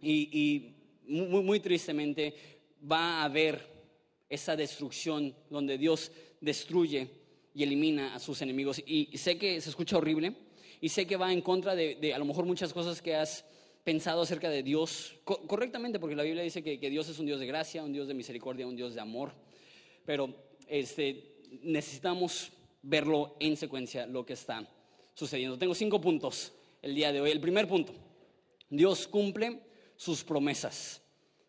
y, 0.02 0.74
muy, 1.06 1.42
muy 1.42 1.60
tristemente 1.60 2.34
va 2.90 3.20
a 3.20 3.24
haber 3.24 3.66
esa 4.28 4.56
destrucción 4.56 5.34
donde 5.50 5.78
Dios 5.78 6.10
destruye 6.40 7.08
y 7.54 7.62
elimina 7.62 8.14
a 8.14 8.18
sus 8.18 8.40
enemigos. 8.42 8.82
Y, 8.86 9.16
sé 9.16 9.38
que 9.38 9.60
se 9.60 9.70
escucha 9.70 9.96
horrible 9.96 10.34
y 10.80 10.88
sé 10.88 11.06
que 11.06 11.16
va 11.16 11.32
en 11.32 11.40
contra 11.40 11.74
de, 11.74 12.12
a 12.14 12.18
lo 12.18 12.24
mejor 12.24 12.44
muchas 12.44 12.72
cosas 12.72 13.00
que 13.02 13.14
has 13.14 13.44
pensado 13.84 14.22
acerca 14.22 14.48
de 14.48 14.62
Dios 14.62 15.16
correctamente, 15.24 15.98
porque 15.98 16.14
la 16.14 16.22
Biblia 16.22 16.42
dice 16.42 16.62
que, 16.62 16.78
Dios 16.90 17.08
es 17.08 17.18
un 17.18 17.26
Dios 17.26 17.40
de 17.40 17.46
gracia, 17.46 17.82
un 17.82 17.92
Dios 17.92 18.08
de 18.08 18.14
misericordia, 18.14 18.66
un 18.66 18.76
Dios 18.76 18.94
de 18.94 19.00
amor, 19.00 19.32
pero 20.04 20.34
este, 20.68 21.36
necesitamos 21.62 22.52
verlo 22.82 23.36
en 23.40 23.56
secuencia 23.56 24.06
lo 24.06 24.24
que 24.24 24.32
está 24.34 24.68
sucediendo. 25.14 25.58
Tengo 25.58 25.74
cinco 25.74 26.00
puntos 26.00 26.52
el 26.80 26.94
día 26.94 27.12
de 27.12 27.20
hoy. 27.20 27.30
El 27.30 27.40
primer 27.40 27.68
punto, 27.68 27.92
Dios 28.68 29.06
cumple 29.06 29.60
sus 29.96 30.24
promesas. 30.24 31.02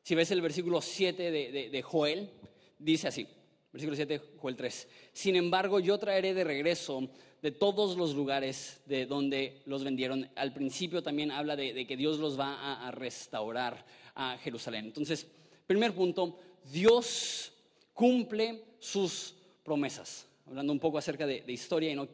Si 0.03 0.15
ves 0.15 0.29
el 0.31 0.41
versículo 0.41 0.81
7 0.81 1.31
de, 1.31 1.81
Joel, 1.81 2.29
dice 2.77 3.07
así, 3.07 3.27
versículo 3.73 3.95
7, 3.95 4.21
Joel 4.37 4.55
3, 4.55 4.87
sin 5.11 5.35
embargo 5.35 5.79
yo 5.79 5.97
traeré 5.97 6.33
de 6.33 6.43
regreso 6.43 7.09
de 7.41 7.51
todos 7.51 7.97
los 7.97 8.15
lugares 8.15 8.79
de 8.85 9.05
donde 9.05 9.61
los 9.65 9.83
vendieron. 9.83 10.29
Al 10.35 10.53
principio 10.53 11.03
también 11.03 11.29
habla 11.29 11.57
de, 11.57 11.85
que 11.85 11.97
Dios 11.97 12.19
los 12.19 12.39
va 12.39 12.87
a, 12.87 12.91
restaurar 12.91 13.85
a 14.15 14.37
Jerusalén. 14.37 14.85
Entonces, 14.85 15.27
primer 15.67 15.93
punto, 15.93 16.39
Dios 16.71 17.51
cumple 17.93 18.63
sus 18.79 19.35
promesas. 19.61 20.25
Hablando 20.45 20.71
un 20.71 20.79
poco 20.79 20.97
acerca 20.97 21.27
de, 21.27 21.43
historia, 21.47 21.91
y 21.91 21.95
no 21.95 22.07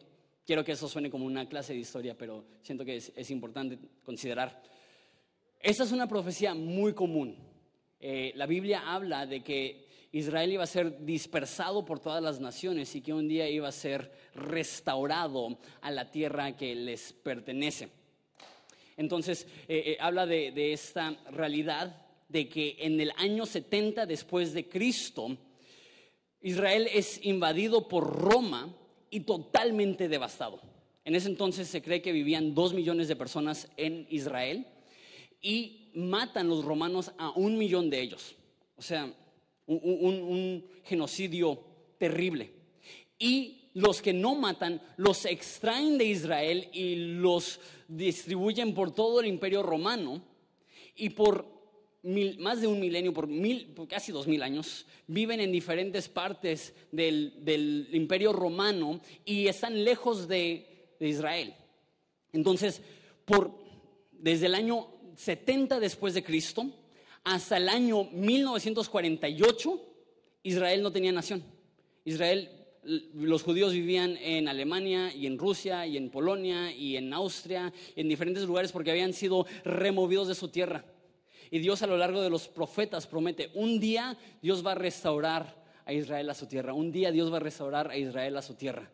quiero 0.44 0.66
que 0.66 0.72
eso 0.72 0.88
suene 0.88 1.12
como 1.12 1.26
una 1.26 1.48
clase 1.48 1.74
de 1.74 1.80
historia, 1.80 2.18
pero 2.18 2.46
siento 2.64 2.84
que 2.84 2.96
es 2.96 3.30
importante 3.30 3.78
considerar. 4.04 4.64
Esta 5.60 5.84
es 5.84 5.92
una 5.92 6.08
profecía 6.08 6.56
muy 6.56 6.94
común. 6.94 7.36
Eh, 8.00 8.32
la 8.36 8.46
Biblia 8.46 8.84
habla 8.86 9.26
de 9.26 9.44
que 9.44 9.89
Israel 10.12 10.52
iba 10.52 10.64
a 10.64 10.68
ser 10.68 11.06
dispersado 11.06 11.86
por 11.86 12.00
todas 12.00 12.24
las 12.24 12.40
naciones 12.40 12.96
y 12.96 13.02
que 13.02 13.14
un 13.14 13.28
día 13.28 13.50
iba 13.50 13.68
a 13.68 13.72
ser 13.72 14.12
restaurado 14.34 15.60
a 15.82 15.92
la 15.92 16.10
tierra 16.10 16.56
que 16.56 16.74
les 16.74 17.14
pertenece. 17.14 17.90
Entonces, 18.98 19.48
eh, 19.68 19.84
eh, 19.86 19.98
habla 20.00 20.26
de, 20.26 20.52
de 20.52 20.74
esta 20.74 21.16
realidad 21.32 22.06
de 22.28 22.50
que 22.50 22.76
en 22.80 23.00
el 23.00 23.12
año 23.18 23.46
70 23.46 24.06
después 24.06 24.54
de 24.54 24.68
Cristo, 24.68 25.38
Israel 26.42 26.88
es 26.92 27.24
invadido 27.24 27.88
por 27.88 28.06
Roma 28.08 28.74
y 29.10 29.22
totalmente 29.22 30.08
devastado. 30.08 30.62
En 31.06 31.16
ese 31.16 31.28
entonces 31.28 31.68
se 31.68 31.82
cree 31.82 32.02
que 32.02 32.12
vivían 32.12 32.54
dos 32.54 32.74
millones 32.74 33.08
de 33.08 33.16
personas 33.16 33.70
en 33.78 34.08
Israel 34.10 34.68
y 35.42 35.92
matan 35.96 36.48
los 36.48 36.64
romanos 36.64 37.12
a 37.18 37.32
un 37.32 37.58
millón 37.58 37.90
de 37.90 38.02
ellos. 38.02 38.36
O 38.78 38.82
sea, 38.82 39.12
un, 39.70 40.66
genocidio 40.84 41.60
terrible. 41.98 42.52
Y 43.18 43.70
los 43.74 44.02
que 44.02 44.14
no 44.14 44.36
matan 44.36 44.82
los 44.98 45.26
extraen 45.26 45.98
de 45.98 46.06
Israel 46.06 46.68
y 46.74 46.96
los 46.96 47.60
distribuyen 47.88 48.74
por 48.74 48.92
todo 48.92 49.20
el 49.20 49.28
imperio 49.28 49.62
romano 49.64 50.22
y 50.96 51.10
por 51.10 51.60
más 52.40 52.62
de 52.62 52.68
un 52.68 52.80
milenio, 52.80 53.14
por, 53.14 53.28
casi 53.88 54.12
dos 54.12 54.26
mil 54.26 54.42
años, 54.42 54.86
viven 55.08 55.42
en 55.42 55.52
diferentes 55.52 56.08
partes 56.08 56.74
del, 56.92 57.88
imperio 57.92 58.32
romano 58.34 59.02
y 59.26 59.48
están 59.48 59.84
lejos 59.84 60.28
de, 60.28 60.66
Israel. 61.02 61.54
Entonces, 62.34 62.82
desde 64.12 64.48
el 64.48 64.56
año 64.56 64.88
70 65.16 65.80
después 65.80 66.14
de 66.14 66.24
Cristo 66.24 66.70
hasta 67.24 67.58
el 67.58 67.70
año 67.70 68.06
1948, 68.06 69.82
Israel 70.44 70.82
no 70.82 70.92
tenía 70.92 71.12
nación. 71.12 71.44
Israel, 72.06 72.50
los 72.84 73.44
judíos 73.44 73.74
vivían 73.74 74.18
en 74.18 74.48
Alemania 74.48 75.14
y 75.14 75.28
en 75.28 75.38
Rusia 75.38 75.86
y 75.86 75.98
en 75.98 76.10
Polonia 76.10 76.72
y 76.72 76.98
en 76.98 77.14
Austria, 77.14 77.74
en 77.96 78.10
diferentes 78.10 78.44
lugares 78.46 78.72
porque 78.72 78.92
habían 78.92 79.14
sido 79.14 79.46
removidos 79.64 80.28
de 80.28 80.36
su 80.36 80.48
tierra. 80.48 80.86
Y 81.52 81.60
Dios 81.60 81.82
a 81.82 81.88
lo 81.88 81.98
largo 81.98 82.22
de 82.22 82.30
los 82.30 82.48
profetas 82.48 83.08
promete, 83.08 83.52
un 83.54 83.80
día 83.80 84.18
Dios 84.42 84.66
va 84.66 84.74
a 84.74 84.76
restaurar 84.76 85.64
a 85.86 85.94
Israel 85.94 86.30
a 86.30 86.36
su 86.36 86.46
tierra, 86.46 86.74
un 86.74 86.92
día 86.92 87.12
Dios 87.12 87.32
va 87.34 87.38
a 87.38 87.42
restaurar 87.42 87.90
a 87.90 87.98
Israel 87.98 88.38
a 88.38 88.42
su 88.42 88.54
tierra. 88.54 88.92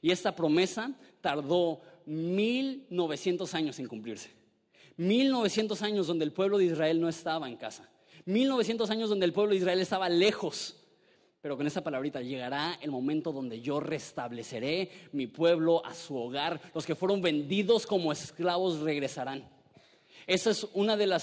Y 0.00 0.10
esta 0.10 0.34
promesa 0.34 0.92
tardó 1.20 1.82
1900 2.06 3.54
años 3.54 3.78
en 3.78 3.86
cumplirse. 3.86 4.39
1900 5.00 5.80
años 5.80 6.06
donde 6.06 6.26
el 6.26 6.32
pueblo 6.32 6.58
de 6.58 6.66
Israel 6.66 7.00
no 7.00 7.08
estaba 7.08 7.48
en 7.48 7.56
casa. 7.56 7.88
1900 8.26 8.90
años 8.90 9.08
donde 9.08 9.24
el 9.24 9.32
pueblo 9.32 9.52
de 9.52 9.56
Israel 9.56 9.80
estaba 9.80 10.10
lejos. 10.10 10.76
Pero 11.40 11.56
con 11.56 11.66
esa 11.66 11.82
palabrita 11.82 12.20
llegará 12.20 12.78
el 12.82 12.90
momento 12.90 13.32
donde 13.32 13.62
yo 13.62 13.80
restableceré 13.80 14.90
mi 15.12 15.26
pueblo 15.26 15.82
a 15.86 15.94
su 15.94 16.14
hogar. 16.14 16.60
Los 16.74 16.84
que 16.84 16.94
fueron 16.94 17.22
vendidos 17.22 17.86
como 17.86 18.12
esclavos 18.12 18.80
regresarán. 18.80 19.48
Ese 20.26 20.50
es 20.50 20.66
uno 20.74 20.94
de, 20.98 21.18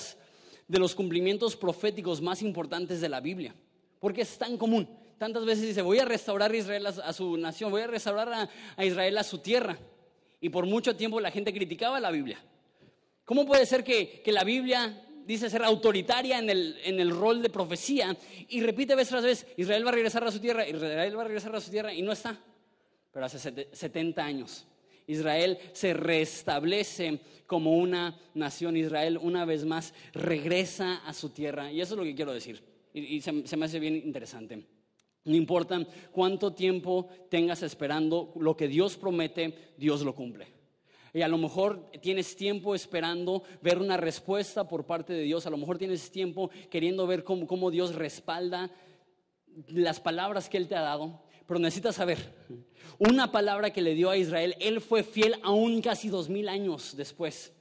de 0.68 0.80
los 0.80 0.96
cumplimientos 0.96 1.56
proféticos 1.56 2.20
más 2.20 2.42
importantes 2.42 3.00
de 3.00 3.10
la 3.10 3.22
Biblia. 3.22 3.54
Porque 4.00 4.22
es 4.22 4.40
tan 4.40 4.58
común. 4.58 4.90
Tantas 5.20 5.46
veces 5.46 5.68
dice, 5.68 5.84
voy 5.84 6.00
a 6.00 6.06
restaurar 6.06 6.52
a 6.52 6.58
Israel 6.58 6.88
a, 6.88 7.14
su 7.14 7.38
nación, 7.38 7.70
voy 7.70 7.84
a 7.84 7.88
restaurar 7.88 8.50
a 8.76 8.86
Israel 8.86 9.20
a 9.20 9.24
su 9.24 9.38
tierra. 9.38 9.78
Y 10.42 10.50
por 10.50 10.66
mucho 10.66 10.96
tiempo 10.96 11.20
la 11.20 11.30
gente 11.30 11.54
criticaba 11.54 12.00
la 12.00 12.10
Biblia. 12.10 12.40
¿Cómo 13.28 13.46
puede 13.46 13.66
ser 13.66 13.84
que, 13.84 14.24
la 14.28 14.46
Biblia 14.46 15.06
dice 15.26 15.50
ser 15.50 15.62
autoritaria 15.62 16.40
en 16.40 16.50
el, 16.50 16.78
en 16.86 16.98
el, 17.02 17.10
rol 17.10 17.42
de 17.42 17.50
profecía 17.50 18.16
y 18.48 18.62
repite 18.62 18.96
vez 18.96 19.10
tras 19.10 19.22
vez, 19.22 19.46
Israel 19.58 19.86
va 19.86 19.90
a 19.90 19.96
regresar 19.96 20.24
a 20.24 20.32
su 20.32 20.40
tierra, 20.40 20.66
Israel 20.66 21.18
va 21.18 21.24
a 21.24 21.26
regresar 21.26 21.54
a 21.54 21.60
su 21.60 21.70
tierra 21.70 21.94
y 21.94 22.02
no 22.02 22.14
está? 22.14 22.40
Pero 23.12 23.26
hace 23.26 23.38
70 23.38 24.24
años. 24.24 24.66
Israel 25.08 25.58
se 25.74 25.94
restablece 25.94 27.20
como 27.46 27.76
una 27.76 28.18
nación. 28.34 28.78
Israel 28.78 29.20
una 29.22 29.44
vez 29.44 29.66
más 29.66 29.94
regresa 30.14 31.06
a 31.06 31.14
su 31.14 31.32
tierra. 31.32 31.70
Y 31.70 31.82
eso 31.82 31.96
es 31.96 31.98
lo 31.98 32.06
que 32.06 32.16
quiero 32.16 32.32
decir. 32.32 32.64
Y, 32.94 33.20
se 33.20 33.58
me 33.58 33.66
hace 33.66 33.82
bien 33.82 33.98
interesante. 33.98 34.66
No 35.26 35.36
importa 35.36 35.86
cuánto 36.14 36.54
tiempo 36.54 37.10
tengas 37.30 37.62
esperando, 37.62 38.32
lo 38.40 38.56
que 38.56 38.70
Dios 38.70 38.96
promete, 38.96 39.74
Dios 39.78 40.02
lo 40.04 40.16
cumple. 40.16 40.57
Y 41.14 41.22
a 41.22 41.28
lo 41.28 41.38
mejor 41.38 41.90
tienes 42.02 42.36
tiempo 42.36 42.76
esperando 42.76 43.44
ver 43.62 43.80
una 43.80 43.98
respuesta 43.98 44.68
por 44.68 44.86
parte 44.86 45.14
de 45.14 45.24
Dios. 45.24 45.46
A 45.46 45.50
lo 45.50 45.58
mejor 45.58 45.78
tienes 45.78 46.12
tiempo 46.12 46.50
queriendo 46.70 47.08
ver 47.08 47.24
cómo, 47.24 47.72
Dios 47.72 47.96
respalda 47.96 48.70
las 49.68 50.00
palabras 50.00 50.50
que 50.50 50.58
Él 50.58 50.68
te 50.68 50.76
ha 50.76 50.82
dado. 50.82 51.24
Pero 51.46 51.60
necesitas 51.60 51.96
saber, 51.96 52.18
una 53.00 53.32
palabra 53.32 53.72
que 53.72 53.82
le 53.82 53.96
dio 53.96 54.10
a 54.10 54.18
Israel, 54.18 54.56
Él 54.60 54.82
fue 54.82 55.04
fiel 55.04 55.36
aún 55.44 55.82
casi 55.82 56.10
dos 56.10 56.28
mil 56.28 56.50
años 56.50 56.96
después. 56.98 57.54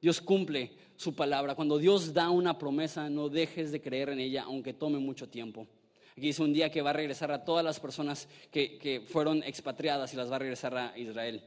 Dios 0.00 0.20
cumple 0.20 0.72
su 0.96 1.14
palabra. 1.14 1.54
Cuando 1.54 1.78
Dios 1.78 2.14
da 2.14 2.30
una 2.30 2.58
promesa, 2.58 3.10
no 3.10 3.28
dejes 3.28 3.72
de 3.72 3.82
creer 3.82 4.08
en 4.08 4.20
ella, 4.20 4.44
aunque 4.44 4.72
tome 4.72 4.98
mucho 4.98 5.28
tiempo. 5.28 5.66
Aquí 6.12 6.28
dice 6.28 6.42
un 6.42 6.52
día 6.52 6.70
que 6.70 6.80
va 6.80 6.90
a 6.90 6.94
regresar 6.94 7.30
a 7.30 7.44
todas 7.44 7.64
las 7.64 7.78
personas 7.78 8.28
que 8.50 9.02
fueron 9.06 9.42
expatriadas 9.42 10.14
y 10.14 10.16
las 10.16 10.30
va 10.30 10.36
a 10.36 10.40
regresar 10.40 10.76
a 10.76 10.98
Israel. 10.98 11.42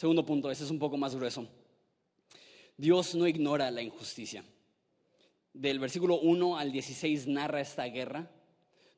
Segundo 0.00 0.24
punto, 0.24 0.50
ese 0.50 0.64
es 0.64 0.70
un 0.70 0.78
poco 0.78 0.96
más 0.96 1.14
grueso. 1.14 1.46
Dios 2.78 3.14
no 3.14 3.28
ignora 3.28 3.70
la 3.70 3.82
injusticia. 3.82 4.42
Del 5.52 5.78
versículo 5.78 6.18
1 6.20 6.56
al 6.56 6.72
16 6.72 7.26
narra 7.26 7.60
esta 7.60 7.84
guerra, 7.84 8.30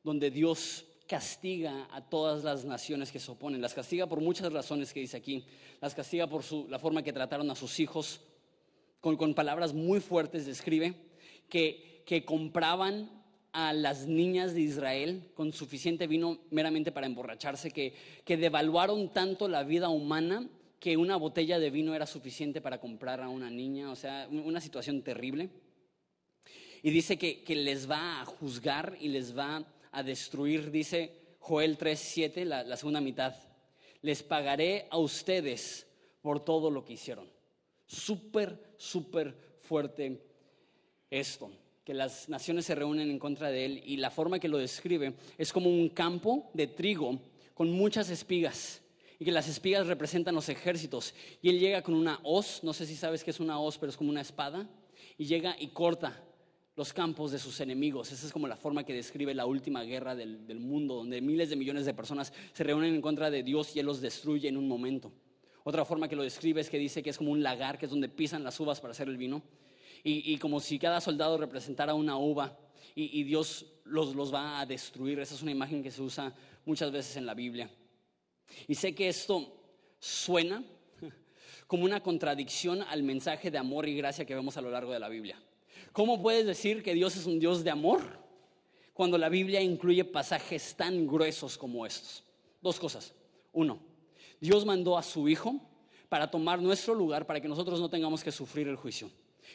donde 0.05 0.31
Dios 0.31 0.85
castiga 1.09 1.89
a 1.91 2.09
todas 2.09 2.45
las 2.45 2.65
naciones 2.65 3.11
que 3.11 3.19
se 3.19 3.33
oponen. 3.33 3.61
Las 3.61 3.75
castiga 3.75 4.07
por 4.07 4.21
muchas 4.21 4.53
razones 4.53 4.93
que 4.93 5.01
dice 5.01 5.17
aquí. 5.17 5.45
Las 5.81 5.93
castiga 5.93 6.29
por 6.29 6.45
la 6.71 6.79
forma 6.79 7.03
que 7.03 7.13
trataron 7.13 7.51
a 7.51 7.57
sus 7.57 7.81
hijos. 7.81 8.21
Con, 9.01 9.35
palabras 9.35 9.75
muy 9.75 9.99
fuertes 9.99 10.47
describe 10.47 10.95
que, 11.49 12.05
que 12.07 12.25
compraban 12.25 13.11
a 13.51 13.73
las 13.73 14.07
niñas 14.07 14.55
de 14.55 14.61
Israel 14.61 15.33
con 15.35 15.53
suficiente 15.53 16.07
vino 16.07 16.39
meramente 16.53 16.93
para 16.93 17.09
emborracharse, 17.09 17.73
que, 17.73 17.93
que 18.25 18.37
devaluaron 18.37 19.13
tanto 19.13 19.49
la 19.49 19.65
vida 19.65 19.89
humana 19.89 20.49
que 20.83 20.97
una 20.97 21.15
botella 21.15 21.61
de 21.61 21.71
vino 21.71 21.95
era 21.95 22.07
suficiente 22.07 22.61
para 22.61 22.81
comprar 22.81 23.21
a 23.21 23.29
una 23.29 23.49
niña, 23.49 23.93
o 23.93 23.95
sea, 23.95 24.27
una 24.29 24.61
situación 24.61 25.01
terrible. 25.03 25.49
Y 26.83 26.91
dice 26.91 27.17
que, 27.17 27.45
les 27.55 27.89
va 27.89 28.21
a 28.21 28.25
juzgar 28.25 28.97
y 29.01 29.07
les 29.07 29.39
va 29.39 29.65
a 29.93 30.03
destruir, 30.03 30.73
dice 30.73 31.37
Joel 31.39 31.79
3:7, 31.79 32.45
la, 32.45 32.65
la 32.65 32.77
segunda 32.77 33.01
mitad. 33.01 33.33
Les 34.01 34.25
pagaré 34.25 34.89
a 34.91 34.99
ustedes 34.99 35.87
por 36.21 36.45
todo 36.45 36.69
lo 36.69 36.85
que 36.85 36.95
hicieron. 36.95 37.31
Súper, 37.87 38.75
súper 38.77 39.37
fuerte 39.61 40.21
esto, 41.11 41.53
que 41.85 41.95
las 41.95 42.29
naciones 42.29 42.65
se 42.65 42.75
reúnen 42.75 43.09
en 43.09 43.21
contra 43.21 43.53
de 43.53 43.67
él 43.67 43.83
y 43.87 43.99
la 43.99 44.11
forma 44.11 44.41
que 44.41 44.49
lo 44.49 44.59
describe 44.59 45.15
es 45.39 45.53
como 45.53 45.71
un 45.71 45.91
campo 45.91 46.51
de 46.55 46.67
trigo 46.67 47.21
con 47.55 47.71
muchas 47.71 48.11
espigas 48.11 48.82
y 49.23 49.25
que 49.25 49.31
las 49.31 49.47
espigas 49.47 49.87
representan 49.87 50.35
los 50.35 50.49
ejércitos. 50.49 51.15
Y 51.41 51.49
él 51.49 51.61
llega 51.61 51.81
con 51.83 51.95
una 51.95 52.19
hoz, 52.25 52.59
no 52.65 52.73
sé 52.73 52.87
si 52.87 52.97
sabes 52.97 53.23
qué 53.23 53.31
es 53.31 53.39
una 53.39 53.61
hoz, 53.61 53.79
pero 53.79 53.91
es 53.91 53.97
como 53.97 54.11
una 54.11 54.21
espada, 54.21 54.69
y 55.17 55.27
llega 55.27 55.55
y 55.61 55.69
corta 55.69 56.21
los 56.75 56.93
campos 56.93 57.31
de 57.31 57.39
sus 57.39 57.61
enemigos. 57.61 58.11
Esa 58.11 58.27
es 58.27 58.33
como 58.33 58.49
la 58.49 58.57
forma 58.57 58.83
que 58.83 58.93
describe 58.93 59.33
la 59.33 59.47
última 59.47 59.85
guerra 59.85 60.17
del, 60.17 60.59
mundo, 60.59 60.97
donde 60.97 61.21
miles 61.21 61.51
de 61.51 61.55
millones 61.55 61.87
de 61.87 61.95
personas 61.95 62.33
se 62.53 62.65
reúnen 62.65 62.97
en 62.97 63.01
contra 63.01 63.31
de 63.31 63.45
Dios 63.45 63.77
y 63.77 63.79
Él 63.79 63.87
los 63.87 64.01
destruye 64.01 64.49
en 64.49 64.57
un 64.57 64.67
momento. 64.67 65.13
Otra 65.63 65.85
forma 65.85 66.09
que 66.09 66.17
lo 66.17 66.25
describe 66.25 66.61
es 66.61 66.69
que 66.69 66.79
dice 66.79 67.01
que 67.01 67.11
es 67.11 67.19
como 67.19 67.31
un 67.31 67.45
lagar, 67.45 67.79
que 67.79 67.87
es 67.87 67.93
donde 67.93 68.09
pisan 68.09 68.43
las 68.43 68.59
uvas 68.59 68.81
para 68.81 68.91
hacer 68.91 69.07
el 69.07 69.19
vino. 69.19 69.41
Y, 70.03 70.37
como 70.39 70.59
si 70.59 70.81
cada 70.81 71.01
soldado 71.01 71.39
representara 71.39 71.95
una 71.95 72.19
uva 72.19 72.59
y, 72.97 73.23
Dios 73.23 73.67
los, 73.85 74.17
los 74.17 74.35
va 74.35 74.59
a 74.59 74.67
destruir. 74.67 75.21
Esa 75.21 75.37
es 75.37 75.43
una 75.43 75.53
imagen 75.53 75.81
que 75.81 75.93
se 75.93 76.03
usa 76.03 76.35
muchas 76.67 76.91
veces 76.91 77.17
en 77.17 77.25
la 77.25 77.35
Biblia. 77.35 77.71
Y 78.69 78.75
sé 78.75 78.95
que 78.95 79.09
esto 79.09 79.53
suena 79.99 80.65
como 81.67 81.85
una 81.85 82.03
contradicción 82.03 82.83
al 82.83 83.03
mensaje 83.03 83.51
de 83.51 83.59
amor 83.59 83.89
y 83.89 83.97
gracia 83.97 84.25
que 84.25 84.35
vemos 84.35 84.57
a 84.57 84.61
lo 84.61 84.71
largo 84.71 84.93
de 84.93 84.99
la 84.99 85.09
Biblia. 85.09 85.41
¿Cómo 85.93 86.21
puedes 86.21 86.47
decir 86.47 86.83
que 86.83 86.95
Dios 86.95 87.17
es 87.17 87.27
un 87.27 87.39
Dios 87.39 87.65
de 87.65 87.71
amor 87.71 88.03
cuando 88.93 89.17
la 89.17 89.29
Biblia 89.29 89.61
incluye 89.61 90.05
pasajes 90.05 90.75
tan 90.77 91.07
gruesos 91.07 91.57
como 91.57 91.87
estos? 91.87 92.25
Dos 92.61 92.79
cosas. 92.79 93.15
Uno, 93.53 93.79
Dios 94.41 94.67
mandó 94.67 94.99
a 94.99 95.03
su 95.03 95.29
Hijo 95.29 95.61
para 96.09 96.31
tomar 96.31 96.61
nuestro 96.61 96.95
lugar 96.95 97.27
para 97.27 97.41
que 97.41 97.49
nosotros 97.49 97.81
no 97.81 97.89
tengamos 97.89 98.23
que 98.23 98.33
sufrir 98.33 98.69
el 98.69 98.77
juicio. 98.77 99.11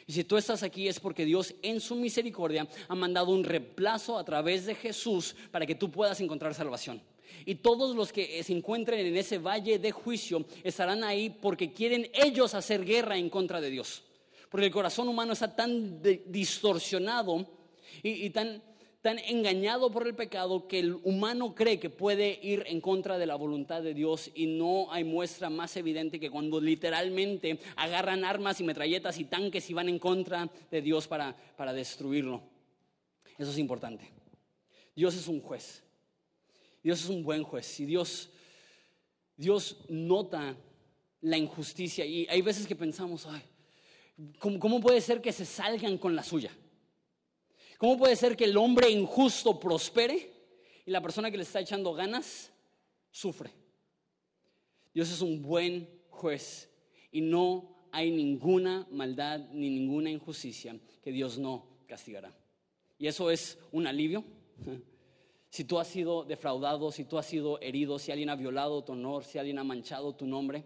Y 0.06 0.12
si 0.12 0.24
tú 0.24 0.36
estás 0.36 0.62
aquí 0.62 0.88
es 0.88 0.98
porque 0.98 1.24
Dios 1.24 1.54
en 1.62 1.80
su 1.80 1.94
misericordia 1.94 2.66
ha 2.88 2.94
mandado 2.94 3.30
un 3.30 3.44
reemplazo 3.44 4.18
a 4.18 4.24
través 4.24 4.66
de 4.66 4.74
Jesús 4.74 5.36
para 5.50 5.66
que 5.66 5.74
tú 5.74 5.90
puedas 5.90 6.20
encontrar 6.20 6.54
salvación. 6.54 7.00
Y 7.44 7.56
todos 7.56 7.94
los 7.94 8.12
que 8.12 8.42
se 8.42 8.52
encuentren 8.52 9.06
en 9.06 9.16
ese 9.16 9.38
valle 9.38 9.78
de 9.78 9.90
juicio 9.90 10.44
estarán 10.62 11.04
ahí 11.04 11.30
porque 11.30 11.72
quieren 11.72 12.10
ellos 12.14 12.54
hacer 12.54 12.84
guerra 12.84 13.16
en 13.16 13.30
contra 13.30 13.60
de 13.60 13.70
Dios. 13.70 14.02
Porque 14.50 14.66
el 14.66 14.72
corazón 14.72 15.08
humano 15.08 15.32
está 15.32 15.54
tan 15.54 16.02
distorsionado 16.02 17.46
y 18.02 18.30
tan 18.30 18.62
tan 19.02 19.18
engañado 19.20 19.90
por 19.90 20.06
el 20.06 20.14
pecado 20.14 20.66
que 20.66 20.80
el 20.80 20.94
humano 21.04 21.54
cree 21.54 21.78
que 21.78 21.90
puede 21.90 22.38
ir 22.42 22.64
en 22.66 22.80
contra 22.80 23.16
de 23.16 23.26
la 23.26 23.36
voluntad 23.36 23.82
de 23.82 23.94
Dios 23.94 24.30
y 24.34 24.46
no 24.46 24.92
hay 24.92 25.04
muestra 25.04 25.48
más 25.50 25.76
evidente 25.76 26.18
que 26.18 26.30
cuando 26.30 26.60
literalmente 26.60 27.60
agarran 27.76 28.24
armas 28.24 28.60
y 28.60 28.64
metralletas 28.64 29.18
y 29.18 29.24
tanques 29.24 29.70
y 29.70 29.74
van 29.74 29.88
en 29.88 29.98
contra 29.98 30.50
de 30.70 30.82
Dios 30.82 31.06
para, 31.06 31.36
para 31.56 31.72
destruirlo. 31.72 32.42
Eso 33.38 33.50
es 33.50 33.58
importante. 33.58 34.10
Dios 34.96 35.14
es 35.14 35.28
un 35.28 35.40
juez. 35.40 35.84
Dios 36.88 37.04
es 37.04 37.10
un 37.10 37.22
buen 37.22 37.42
juez. 37.42 37.80
Y 37.80 37.84
Dios, 37.84 38.30
Dios 39.36 39.76
nota 39.90 40.56
la 41.20 41.36
injusticia. 41.36 42.06
Y 42.06 42.26
hay 42.30 42.40
veces 42.40 42.66
que 42.66 42.74
pensamos, 42.74 43.26
ay, 43.26 43.42
cómo 44.38 44.80
puede 44.80 45.02
ser 45.02 45.20
que 45.20 45.30
se 45.30 45.44
salgan 45.44 45.98
con 45.98 46.16
la 46.16 46.22
suya? 46.22 46.50
¿Cómo 47.76 47.98
puede 47.98 48.16
ser 48.16 48.38
que 48.38 48.44
el 48.44 48.56
hombre 48.56 48.88
injusto 48.88 49.60
prospere 49.60 50.32
y 50.86 50.90
la 50.90 51.02
persona 51.02 51.30
que 51.30 51.36
le 51.36 51.42
está 51.42 51.60
echando 51.60 51.92
ganas 51.92 52.50
sufre? 53.10 53.50
Dios 54.94 55.10
es 55.10 55.20
un 55.20 55.42
buen 55.42 55.90
juez 56.08 56.70
y 57.12 57.20
no 57.20 57.90
hay 57.92 58.10
ninguna 58.10 58.88
maldad 58.90 59.40
ni 59.52 59.68
ninguna 59.68 60.08
injusticia 60.08 60.74
que 61.02 61.12
Dios 61.12 61.36
no 61.36 61.66
castigará. 61.86 62.34
Y 62.98 63.08
eso 63.08 63.30
es 63.30 63.58
un 63.72 63.86
alivio. 63.86 64.24
Si 65.50 65.64
tú 65.64 65.78
has 65.78 65.88
sido 65.88 66.24
defraudado, 66.24 66.92
si 66.92 67.04
tú 67.04 67.18
has 67.18 67.26
sido 67.26 67.60
herido, 67.60 67.98
si 67.98 68.12
alguien 68.12 68.30
ha 68.30 68.36
violado 68.36 68.84
tu 68.84 68.92
honor, 68.92 69.24
si 69.24 69.38
alguien 69.38 69.58
ha 69.58 69.64
manchado 69.64 70.14
tu 70.14 70.26
nombre, 70.26 70.64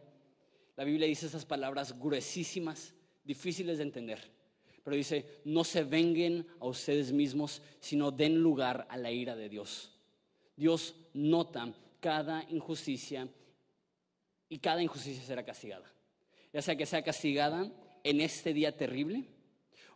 la 0.77 0.85
Biblia 0.85 1.07
dice 1.07 1.27
esas 1.27 1.45
palabras 1.45 1.99
gruesísimas, 1.99 2.95
difíciles 3.25 3.79
de 3.79 3.85
entender 3.85 4.42
pero 4.85 4.97
dice, 4.97 5.40
no 5.45 5.64
se 5.64 5.85
venguen 5.85 6.47
a 6.61 6.66
ustedes 6.66 7.12
mismos, 7.12 7.62
sino 7.81 8.11
den 8.11 8.38
lugar 8.38 8.87
a 8.90 8.97
la 8.97 9.12
ira 9.12 9.37
de 9.37 9.49
Dios. 9.49 9.92
Dios 10.57 10.95
nota 11.14 11.73
cada 12.01 12.45
injusticia 12.51 13.29
y 14.49 14.59
cada 14.59 14.83
injusticia 14.83 15.23
será 15.23 15.45
castigada. 15.45 15.90
Ya 16.53 16.61
sea 16.62 16.77
que 16.77 16.87
sea 16.87 17.03
castigada 17.03 17.71
en 18.03 18.21
este 18.21 18.53
día 18.53 18.77
terrible 18.77 19.25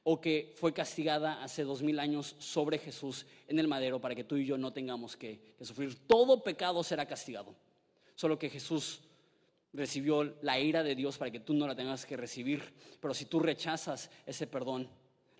o 0.09 0.21
que 0.21 0.53
fue 0.55 0.73
castigada 0.73 1.42
hace 1.42 1.64
dos 1.64 1.83
mil 1.83 1.99
años 1.99 2.37
sobre 2.38 2.79
Jesús 2.79 3.27
en 3.49 3.59
el 3.59 3.66
madero 3.66 4.01
para 4.01 4.14
que 4.14 4.23
tú 4.23 4.37
y 4.37 4.47
yo 4.47 4.57
no 4.57 4.73
tengamos 4.73 5.16
que, 5.16 5.40
sufrir. 5.61 5.99
Todo 6.07 6.45
pecado 6.45 6.85
será 6.85 7.07
castigado. 7.07 7.57
Solo 8.14 8.38
que 8.38 8.49
Jesús 8.49 9.01
recibió 9.73 10.23
la 10.42 10.61
ira 10.61 10.85
de 10.85 10.95
Dios 10.95 11.19
para 11.19 11.33
que 11.33 11.40
tú 11.40 11.55
no 11.55 11.66
la 11.66 11.75
tengas 11.75 12.07
que 12.07 12.16
recibir. 12.16 12.62
Pero 13.01 13.14
si 13.14 13.25
tú 13.25 13.40
rechazas 13.40 14.09
ese 14.27 14.47
perdón, 14.47 14.88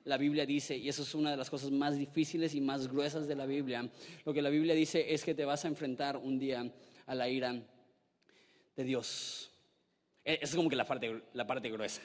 la 0.03 0.17
Biblia 0.17 0.45
dice, 0.45 0.77
y 0.77 0.89
eso 0.89 1.05
es 1.05 1.15
una 1.15 1.31
de 1.31 1.37
las 1.37 1.49
cosas 1.49 1.71
más 1.71 1.97
difíciles 1.97 2.53
y 2.53 2.61
más 2.61 2.89
gruesas 2.89 3.29
de 3.29 3.37
la 3.37 3.47
Biblia, 3.47 3.89
lo 4.25 4.35
que 4.35 4.43
la 4.43 4.51
Biblia 4.51 4.75
dice 4.75 5.15
es 5.15 5.23
que 5.23 5.37
te 5.37 5.45
vas 5.45 5.65
a 5.65 5.69
enfrentar 5.69 6.17
un 6.17 6.41
día 6.41 6.69
a 7.07 7.15
la 7.15 7.29
ira 7.29 7.55
de 8.75 8.83
Dios. 8.83 9.49
E, 10.25 10.41
es 10.43 10.57
como 10.57 10.69
que 10.69 10.75
la 10.75 10.85
parte, 10.85 11.71
gruesa, 11.71 12.03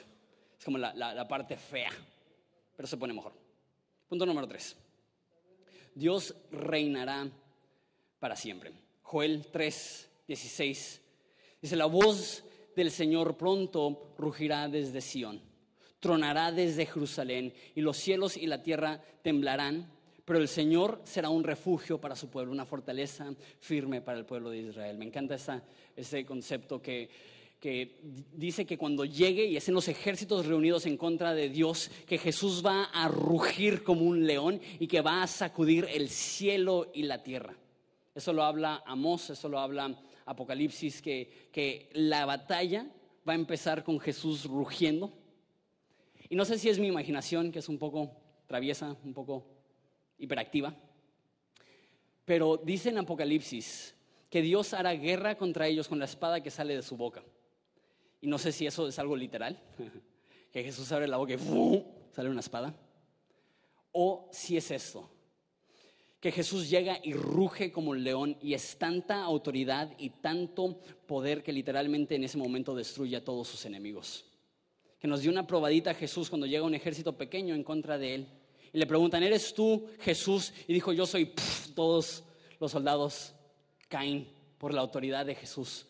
es 0.56 0.64
como 0.64 0.78
la 0.78 1.26
parte 1.26 1.56
fea, 1.56 1.90
pero 2.82 2.88
se 2.88 2.96
pone 2.96 3.14
mejor. 3.14 3.32
Punto 4.08 4.26
número 4.26 4.48
tres. 4.48 4.74
Dios 5.94 6.34
reinará 6.50 7.30
para 8.18 8.34
siempre. 8.34 8.72
Joel 9.02 9.46
3, 9.52 10.10
16 10.26 11.00
Dice, 11.60 11.76
la 11.76 11.86
voz 11.86 12.42
del 12.74 12.90
Señor 12.90 13.36
pronto 13.36 14.12
rugirá 14.18 14.66
desde 14.66 15.00
Sión, 15.00 15.40
tronará 16.00 16.50
desde 16.50 16.86
Jerusalén, 16.86 17.54
y 17.76 17.82
los 17.82 17.98
cielos 17.98 18.36
y 18.36 18.48
la 18.48 18.64
tierra 18.64 19.00
temblarán, 19.22 19.88
pero 20.24 20.40
el 20.40 20.48
Señor 20.48 21.02
será 21.04 21.28
un 21.28 21.44
refugio 21.44 22.00
para 22.00 22.16
su 22.16 22.30
pueblo, 22.30 22.50
una 22.50 22.66
fortaleza 22.66 23.32
firme 23.60 24.00
para 24.00 24.18
el 24.18 24.24
pueblo 24.24 24.50
de 24.50 24.58
Israel. 24.58 24.98
Me 24.98 25.04
encanta 25.04 25.36
ese 25.94 26.26
concepto 26.26 26.82
que, 26.82 27.08
que 27.62 28.00
dice 28.32 28.66
que 28.66 28.76
cuando 28.76 29.04
llegue 29.04 29.46
y 29.46 29.56
estén 29.56 29.74
los 29.74 29.86
ejércitos 29.86 30.46
reunidos 30.46 30.84
en 30.84 30.96
contra 30.96 31.32
de 31.32 31.48
Dios, 31.48 31.92
que 32.08 32.18
Jesús 32.18 32.60
va 32.66 32.86
a 32.86 33.06
rugir 33.06 33.84
como 33.84 34.02
un 34.04 34.26
león 34.26 34.60
y 34.80 34.88
que 34.88 35.00
va 35.00 35.22
a 35.22 35.28
sacudir 35.28 35.86
el 35.88 36.08
cielo 36.08 36.90
y 36.92 37.04
la 37.04 37.22
tierra. 37.22 37.54
Eso 38.16 38.32
lo 38.32 38.42
habla 38.42 38.82
Amós, 38.84 39.30
eso 39.30 39.48
lo 39.48 39.60
habla 39.60 39.96
Apocalipsis 40.26 41.00
que, 41.00 41.48
que 41.52 41.88
la 41.92 42.26
batalla 42.26 42.90
va 43.26 43.34
a 43.34 43.36
empezar 43.36 43.84
con 43.84 44.00
Jesús 44.00 44.44
rugiendo. 44.46 45.12
Y 46.28 46.34
no 46.34 46.44
sé 46.44 46.58
si 46.58 46.68
es 46.68 46.80
mi 46.80 46.88
imaginación, 46.88 47.52
que 47.52 47.60
es 47.60 47.68
un 47.68 47.78
poco 47.78 48.10
traviesa, 48.48 48.96
un 49.04 49.14
poco 49.14 49.46
hiperactiva, 50.18 50.74
pero 52.24 52.56
dice 52.56 52.88
en 52.88 52.98
Apocalipsis 52.98 53.94
que 54.28 54.42
Dios 54.42 54.74
hará 54.74 54.94
guerra 54.94 55.36
contra 55.36 55.68
ellos 55.68 55.86
con 55.86 56.00
la 56.00 56.06
espada 56.06 56.42
que 56.42 56.50
sale 56.50 56.74
de 56.74 56.82
su 56.82 56.96
boca. 56.96 57.22
Y 58.22 58.28
no 58.28 58.38
sé 58.38 58.52
si 58.52 58.66
eso 58.66 58.88
es 58.88 58.98
algo 58.98 59.16
literal, 59.16 59.60
que 60.52 60.64
Jesús 60.64 60.90
abre 60.92 61.06
la 61.06 61.18
boca 61.18 61.34
y 61.34 61.84
sale 62.12 62.30
una 62.30 62.40
espada, 62.40 62.74
o 63.92 64.30
si 64.32 64.56
es 64.56 64.70
esto, 64.70 65.10
que 66.20 66.30
Jesús 66.30 66.70
llega 66.70 67.00
y 67.02 67.14
ruge 67.14 67.72
como 67.72 67.90
un 67.90 68.04
león 68.04 68.36
y 68.40 68.54
es 68.54 68.78
tanta 68.78 69.24
autoridad 69.24 69.90
y 69.98 70.10
tanto 70.10 70.80
poder 71.06 71.42
que 71.42 71.52
literalmente 71.52 72.14
en 72.14 72.22
ese 72.22 72.38
momento 72.38 72.76
destruye 72.76 73.16
a 73.16 73.24
todos 73.24 73.48
sus 73.48 73.66
enemigos. 73.66 74.24
Que 75.00 75.08
nos 75.08 75.22
dio 75.22 75.32
una 75.32 75.48
probadita 75.48 75.90
a 75.90 75.94
Jesús 75.94 76.30
cuando 76.30 76.46
llega 76.46 76.62
un 76.62 76.76
ejército 76.76 77.18
pequeño 77.18 77.56
en 77.56 77.64
contra 77.64 77.98
de 77.98 78.14
él. 78.14 78.28
Y 78.72 78.78
le 78.78 78.86
preguntan, 78.86 79.24
¿eres 79.24 79.52
tú 79.52 79.88
Jesús? 79.98 80.54
Y 80.68 80.72
dijo, 80.72 80.92
yo 80.92 81.06
soy. 81.06 81.34
todos 81.74 82.22
los 82.60 82.70
soldados 82.70 83.34
caen 83.88 84.28
por 84.58 84.72
la 84.72 84.80
autoridad 84.80 85.26
de 85.26 85.34
Jesús. 85.34 85.86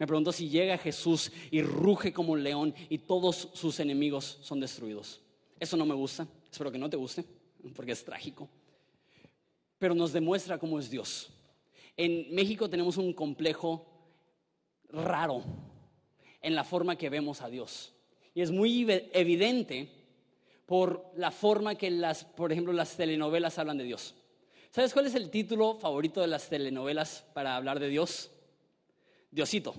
Me 0.00 0.06
preguntó 0.08 0.32
si 0.32 0.48
llega 0.48 0.76
Jesús 0.78 1.30
y 1.52 1.62
ruge 1.62 2.12
como 2.12 2.32
un 2.32 2.42
león 2.42 2.74
y 2.88 2.98
todos 2.98 3.50
sus 3.52 3.78
enemigos 3.78 4.38
son 4.42 4.58
destruidos. 4.58 5.20
Eso 5.60 5.76
no 5.76 5.86
me 5.86 5.94
gusta. 5.94 6.26
Espero 6.50 6.72
que 6.72 6.78
no 6.78 6.90
te 6.90 6.96
guste, 6.96 7.24
porque 7.76 7.92
es 7.92 8.04
trágico 8.04 8.48
pero 9.80 9.94
nos 9.94 10.12
demuestra 10.12 10.58
cómo 10.58 10.78
es 10.78 10.90
Dios. 10.90 11.30
En 11.96 12.32
México 12.34 12.68
tenemos 12.68 12.98
un 12.98 13.12
complejo 13.14 13.86
raro. 14.90 15.42
en 16.42 16.54
la 16.54 16.64
forma 16.64 16.96
que 16.96 17.10
vemos 17.10 17.42
a 17.42 17.50
Dios. 17.50 17.92
Y 18.34 18.40
es 18.40 18.50
muy 18.50 18.86
evidente 19.12 19.90
por 20.64 21.04
la 21.14 21.30
forma 21.30 21.74
que 21.74 21.90
las, 21.90 22.24
por 22.24 22.50
ejemplo, 22.50 22.72
las 22.72 22.96
telenovelas 22.96 23.58
hablan 23.58 23.76
de 23.76 23.84
Dios. 23.84 24.14
¿Sabes 24.70 24.94
cuál 24.94 25.06
es 25.06 25.14
el 25.14 25.28
título 25.28 25.74
favorito 25.74 26.22
de 26.22 26.28
las 26.28 26.48
telenovelas 26.48 27.26
para 27.34 27.56
hablar 27.56 27.78
de 27.78 27.88
Dios? 27.88 28.30
Diosito. 29.30 29.74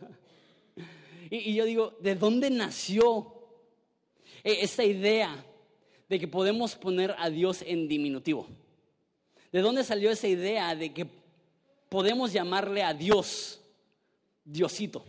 y, 1.30 1.54
yo 1.54 1.64
digo, 1.64 1.96
¿de 2.00 2.14
dónde 2.14 2.50
nació 2.50 3.32
e, 4.42 4.62
esta 4.62 4.84
idea 4.84 5.44
de 6.08 6.18
que 6.18 6.28
podemos 6.28 6.74
poner 6.74 7.14
a 7.18 7.30
Dios 7.30 7.62
en 7.62 7.88
diminutivo? 7.88 8.48
¿De 9.52 9.60
dónde 9.60 9.84
salió 9.84 10.10
esa 10.10 10.28
idea 10.28 10.74
de 10.74 10.92
que 10.92 11.06
podemos 11.88 12.32
llamarle 12.32 12.82
a 12.82 12.92
Dios 12.92 13.60
Diosito? 14.44 15.04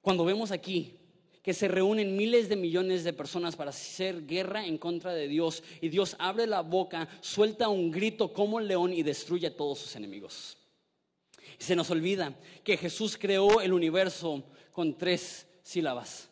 Cuando 0.00 0.24
vemos 0.24 0.50
aquí 0.50 0.94
que 1.42 1.54
se 1.54 1.68
reúnen 1.68 2.16
miles 2.16 2.48
de 2.48 2.56
millones 2.56 3.04
de 3.04 3.12
personas 3.12 3.54
para 3.54 3.70
hacer 3.70 4.26
guerra 4.26 4.66
en 4.66 4.78
contra 4.78 5.14
de 5.14 5.28
Dios 5.28 5.62
y 5.80 5.90
Dios 5.90 6.16
abre 6.18 6.44
la 6.46 6.62
boca, 6.62 7.08
suelta 7.20 7.68
un 7.68 7.92
grito 7.92 8.32
como 8.32 8.56
un 8.56 8.66
león 8.66 8.92
y 8.92 9.04
destruye 9.04 9.46
a 9.46 9.56
todos 9.56 9.78
sus 9.78 9.94
enemigos. 9.94 10.58
Y 11.58 11.64
se 11.64 11.76
nos 11.76 11.90
olvida 11.90 12.34
que 12.62 12.76
Jesús 12.76 13.16
creó 13.18 13.60
el 13.60 13.72
universo 13.72 14.44
con 14.72 14.96
tres 14.96 15.46
sílabas, 15.62 16.28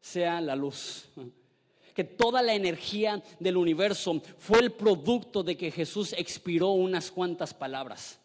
sea 0.00 0.40
la 0.40 0.56
luz. 0.56 1.08
Que 1.94 2.04
toda 2.04 2.40
la 2.40 2.54
energía 2.54 3.22
del 3.38 3.58
universo 3.58 4.22
fue 4.38 4.60
el 4.60 4.72
producto 4.72 5.42
de 5.42 5.56
que 5.56 5.70
Jesús 5.70 6.14
expiró 6.16 6.70
unas 6.70 7.10
cuantas 7.10 7.52
palabras. 7.52 8.18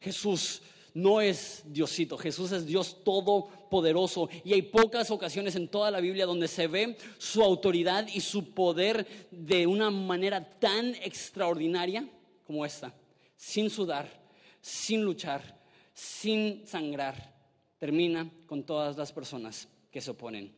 Jesús 0.00 0.60
no 0.94 1.20
es 1.20 1.62
Diosito, 1.66 2.16
Jesús 2.16 2.52
es 2.52 2.66
Dios 2.66 3.02
todopoderoso 3.02 4.28
y 4.44 4.52
hay 4.52 4.62
pocas 4.62 5.10
ocasiones 5.10 5.56
en 5.56 5.68
toda 5.68 5.90
la 5.90 6.00
Biblia 6.00 6.24
donde 6.24 6.46
se 6.46 6.68
ve 6.68 6.96
su 7.18 7.42
autoridad 7.42 8.06
y 8.06 8.20
su 8.20 8.54
poder 8.54 9.06
de 9.30 9.66
una 9.66 9.90
manera 9.90 10.48
tan 10.58 10.94
extraordinaria 10.96 12.08
como 12.46 12.64
esta, 12.64 12.94
sin 13.36 13.70
sudar, 13.70 14.23
sin 14.64 15.04
luchar, 15.04 15.60
sin 15.92 16.66
sangrar, 16.66 17.34
termina 17.76 18.30
con 18.46 18.64
todas 18.64 18.96
las 18.96 19.12
personas 19.12 19.68
que 19.90 20.00
se 20.00 20.10
oponen 20.10 20.56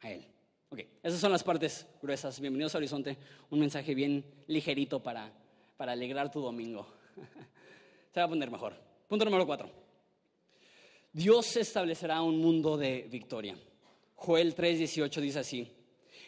a 0.00 0.10
Él. 0.10 0.26
Ok, 0.70 0.80
esas 1.04 1.20
son 1.20 1.30
las 1.30 1.44
partes 1.44 1.86
gruesas. 2.02 2.40
Bienvenidos 2.40 2.74
a 2.74 2.78
Horizonte, 2.78 3.16
un 3.50 3.60
mensaje 3.60 3.94
bien 3.94 4.24
ligerito 4.48 5.00
para, 5.00 5.32
para 5.76 5.92
alegrar 5.92 6.32
tu 6.32 6.40
domingo. 6.40 6.88
Se 8.12 8.18
va 8.18 8.26
a 8.26 8.28
poner 8.28 8.50
mejor. 8.50 8.74
Punto 9.06 9.24
número 9.24 9.46
cuatro. 9.46 9.70
Dios 11.12 11.56
establecerá 11.56 12.20
un 12.22 12.38
mundo 12.40 12.76
de 12.76 13.06
victoria. 13.08 13.56
Joel 14.16 14.56
3:18 14.56 15.20
dice 15.20 15.38
así, 15.38 15.72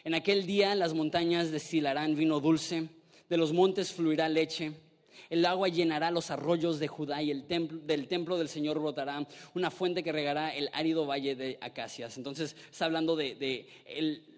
en 0.04 0.14
aquel 0.14 0.46
día 0.46 0.76
las 0.76 0.94
montañas 0.94 1.50
destilarán 1.50 2.14
vino 2.14 2.38
dulce, 2.38 2.88
de 3.28 3.36
los 3.36 3.52
montes 3.52 3.92
fluirá 3.92 4.28
leche 4.28 4.89
el 5.28 5.44
agua 5.44 5.68
llenará 5.68 6.10
los 6.10 6.30
arroyos 6.30 6.78
de 6.78 6.88
Judá 6.88 7.22
y 7.22 7.30
el 7.30 7.44
templo, 7.44 7.78
del 7.78 8.08
templo 8.08 8.38
del 8.38 8.48
Señor 8.48 8.78
brotará 8.78 9.26
una 9.54 9.70
fuente 9.70 10.02
que 10.02 10.12
regará 10.12 10.54
el 10.54 10.70
árido 10.72 11.06
valle 11.06 11.34
de 11.34 11.58
Acacias. 11.60 12.16
Entonces 12.16 12.56
está 12.70 12.86
hablando 12.86 13.16
de, 13.16 13.66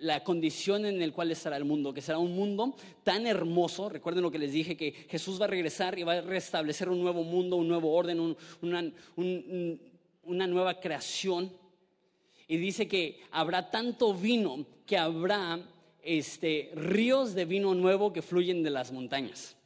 la 0.00 0.24
condición 0.24 0.84
en 0.84 0.98
la 0.98 1.12
cual 1.12 1.30
estará 1.30 1.56
el 1.56 1.64
mundo, 1.64 1.94
que 1.94 2.00
será 2.00 2.18
un 2.18 2.34
mundo 2.34 2.74
tan 3.04 3.26
hermoso. 3.26 3.88
Recuerden 3.88 4.22
lo 4.22 4.30
que 4.30 4.38
les 4.38 4.52
dije, 4.52 4.76
que 4.76 4.92
Jesús 5.08 5.40
va 5.40 5.44
a 5.44 5.48
regresar 5.48 5.98
y 5.98 6.02
va 6.02 6.14
a 6.14 6.20
restablecer 6.20 6.88
un 6.88 7.00
nuevo 7.00 7.22
mundo, 7.22 7.56
un 7.56 7.68
nuevo 7.68 7.92
orden, 7.94 8.36
una 10.24 10.46
nueva 10.46 10.80
creación. 10.80 11.52
Y 12.48 12.56
dice 12.56 12.88
que 12.88 13.20
habrá 13.30 13.70
tanto 13.70 14.12
vino 14.12 14.66
que 14.86 14.98
habrá 14.98 15.60
este, 16.02 16.70
ríos 16.74 17.34
de 17.34 17.44
vino 17.44 17.74
nuevo 17.74 18.12
que 18.12 18.22
fluyen 18.22 18.62
de 18.62 18.70
las 18.70 18.92
montañas. 18.92 19.56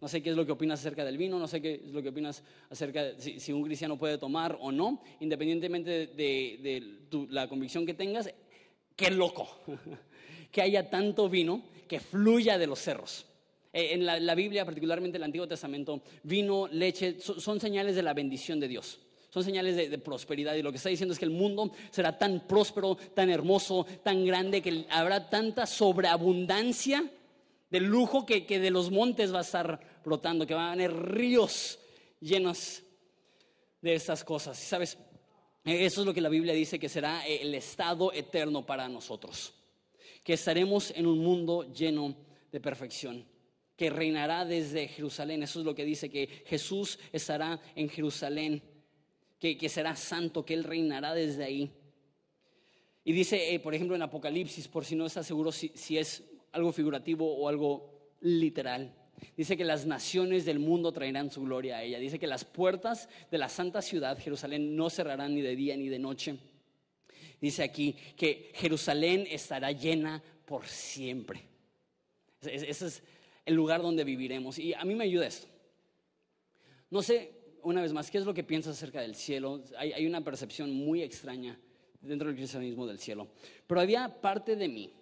No 0.00 0.08
sé 0.08 0.22
qué 0.22 0.30
es 0.30 0.36
lo 0.36 0.44
que 0.44 0.52
opinas 0.52 0.80
acerca 0.80 1.04
del 1.04 1.16
vino, 1.16 1.38
no 1.38 1.48
sé 1.48 1.62
qué 1.62 1.80
es 1.86 1.92
lo 1.92 2.02
que 2.02 2.10
opinas 2.10 2.42
acerca 2.68 3.02
de 3.02 3.40
si, 3.40 3.52
un 3.52 3.62
cristiano 3.62 3.98
puede 3.98 4.18
tomar 4.18 4.58
o 4.60 4.70
no, 4.70 5.02
independientemente 5.20 6.08
de, 6.08 7.28
la 7.30 7.48
convicción 7.48 7.86
que 7.86 7.94
tengas. 7.94 8.30
Qué 8.94 9.10
loco 9.10 9.48
que 10.52 10.60
haya 10.60 10.90
tanto 10.90 11.28
vino 11.30 11.62
que 11.88 12.00
fluya 12.00 12.58
de 12.58 12.66
los 12.66 12.78
cerros. 12.78 13.26
Eh, 13.72 13.94
en 13.94 14.04
la, 14.04 14.34
Biblia, 14.34 14.66
particularmente 14.66 15.16
en 15.16 15.22
el 15.22 15.26
Antiguo 15.26 15.48
Testamento, 15.48 16.02
vino, 16.22 16.68
leche, 16.68 17.18
son, 17.20 17.58
señales 17.58 17.96
de 17.96 18.02
la 18.02 18.12
bendición 18.12 18.60
de 18.60 18.68
Dios. 18.68 18.98
Son 19.30 19.44
señales 19.44 19.76
de, 19.76 19.88
de, 19.88 19.98
prosperidad 19.98 20.54
y 20.54 20.62
lo 20.62 20.72
que 20.72 20.76
está 20.76 20.88
diciendo 20.90 21.14
es 21.14 21.18
que 21.18 21.26
el 21.26 21.30
mundo 21.30 21.72
será 21.90 22.18
tan 22.18 22.46
próspero, 22.46 22.96
tan 23.14 23.30
hermoso, 23.30 23.86
tan 24.02 24.26
grande, 24.26 24.60
que 24.60 24.86
habrá 24.90 25.28
tanta 25.28 25.66
sobreabundancia 25.66 27.10
del 27.76 27.84
lujo 27.84 28.24
que, 28.24 28.40
de 28.40 28.70
los 28.70 28.90
montes 28.90 29.34
va 29.34 29.40
a 29.40 29.42
estar 29.42 30.00
brotando, 30.02 30.46
que 30.46 30.54
van 30.54 30.68
a 30.68 30.72
haber 30.72 30.94
ríos 30.94 31.78
llenos 32.20 32.82
de 33.82 33.94
estas 33.94 34.24
cosas. 34.24 34.58
Sabes, 34.58 34.96
eso 35.62 36.00
es 36.00 36.06
lo 36.06 36.14
que 36.14 36.22
la 36.22 36.30
Biblia 36.30 36.54
dice 36.54 36.78
que 36.78 36.88
será 36.88 37.26
el 37.26 37.54
estado 37.54 38.14
eterno 38.14 38.64
para 38.64 38.88
nosotros, 38.88 39.52
que 40.24 40.32
estaremos 40.32 40.90
en 40.92 41.06
un 41.06 41.18
mundo 41.18 41.70
lleno 41.70 42.16
de 42.50 42.60
perfección, 42.60 43.26
que 43.76 43.90
reinará 43.90 44.46
desde 44.46 44.88
Jerusalén. 44.88 45.42
Eso 45.42 45.60
es 45.60 45.66
lo 45.66 45.74
que 45.74 45.84
dice, 45.84 46.08
que 46.08 46.44
Jesús 46.46 46.98
estará 47.12 47.60
en 47.74 47.90
Jerusalén, 47.90 48.62
que, 49.38 49.68
será 49.68 49.96
santo, 49.96 50.46
que 50.46 50.54
Él 50.54 50.64
reinará 50.64 51.12
desde 51.12 51.44
ahí. 51.44 51.70
Y 53.04 53.12
dice, 53.12 53.52
eh, 53.52 53.60
por 53.60 53.74
ejemplo, 53.74 53.94
en 53.94 54.00
Apocalipsis, 54.02 54.66
por 54.66 54.86
si 54.86 54.96
no 54.96 55.04
estás 55.04 55.26
seguro 55.26 55.52
si 55.52 55.98
es 55.98 56.24
algo 56.56 56.72
figurativo 56.72 57.36
o 57.36 57.48
algo 57.48 58.16
literal. 58.20 58.92
Dice 59.36 59.56
que 59.56 59.64
las 59.64 59.86
naciones 59.86 60.44
del 60.44 60.58
mundo 60.58 60.92
traerán 60.92 61.30
su 61.30 61.42
gloria 61.42 61.76
a 61.76 61.82
ella. 61.82 61.98
Dice 61.98 62.18
que 62.18 62.26
las 62.26 62.44
puertas 62.44 63.08
de 63.30 63.38
la 63.38 63.48
santa 63.48 63.82
ciudad, 63.82 64.18
Jerusalén, 64.18 64.74
no 64.74 64.90
cerrarán 64.90 65.34
ni 65.34 65.42
de 65.42 65.54
día 65.54 65.76
ni 65.76 65.88
de 65.88 65.98
noche. 65.98 66.36
Dice 67.40 67.62
aquí 67.62 67.94
que 68.16 68.50
Jerusalén 68.54 69.26
estará 69.30 69.70
llena 69.72 70.22
por 70.44 70.66
siempre. 70.66 71.42
Ese 72.40 72.86
es 72.86 73.02
el 73.44 73.54
lugar 73.54 73.82
donde 73.82 74.04
viviremos. 74.04 74.58
Y 74.58 74.72
a 74.74 74.84
mí 74.84 74.94
me 74.94 75.04
ayuda 75.04 75.26
esto. 75.26 75.46
No 76.90 77.02
sé, 77.02 77.32
una 77.62 77.82
vez 77.82 77.92
más, 77.92 78.10
¿qué 78.10 78.18
es 78.18 78.24
lo 78.24 78.32
que 78.32 78.44
piensas 78.44 78.76
acerca 78.76 79.00
del 79.00 79.14
cielo? 79.14 79.62
Hay, 79.76 79.92
hay 79.92 80.06
una 80.06 80.22
percepción 80.22 80.72
muy 80.72 81.02
extraña 81.02 81.58
dentro 82.00 82.28
del 82.28 82.36
cristianismo 82.36 82.86
del 82.86 82.98
cielo. 82.98 83.28
Pero 83.66 83.80
había 83.80 84.20
parte 84.20 84.56
de 84.56 84.68
mí 84.68 84.92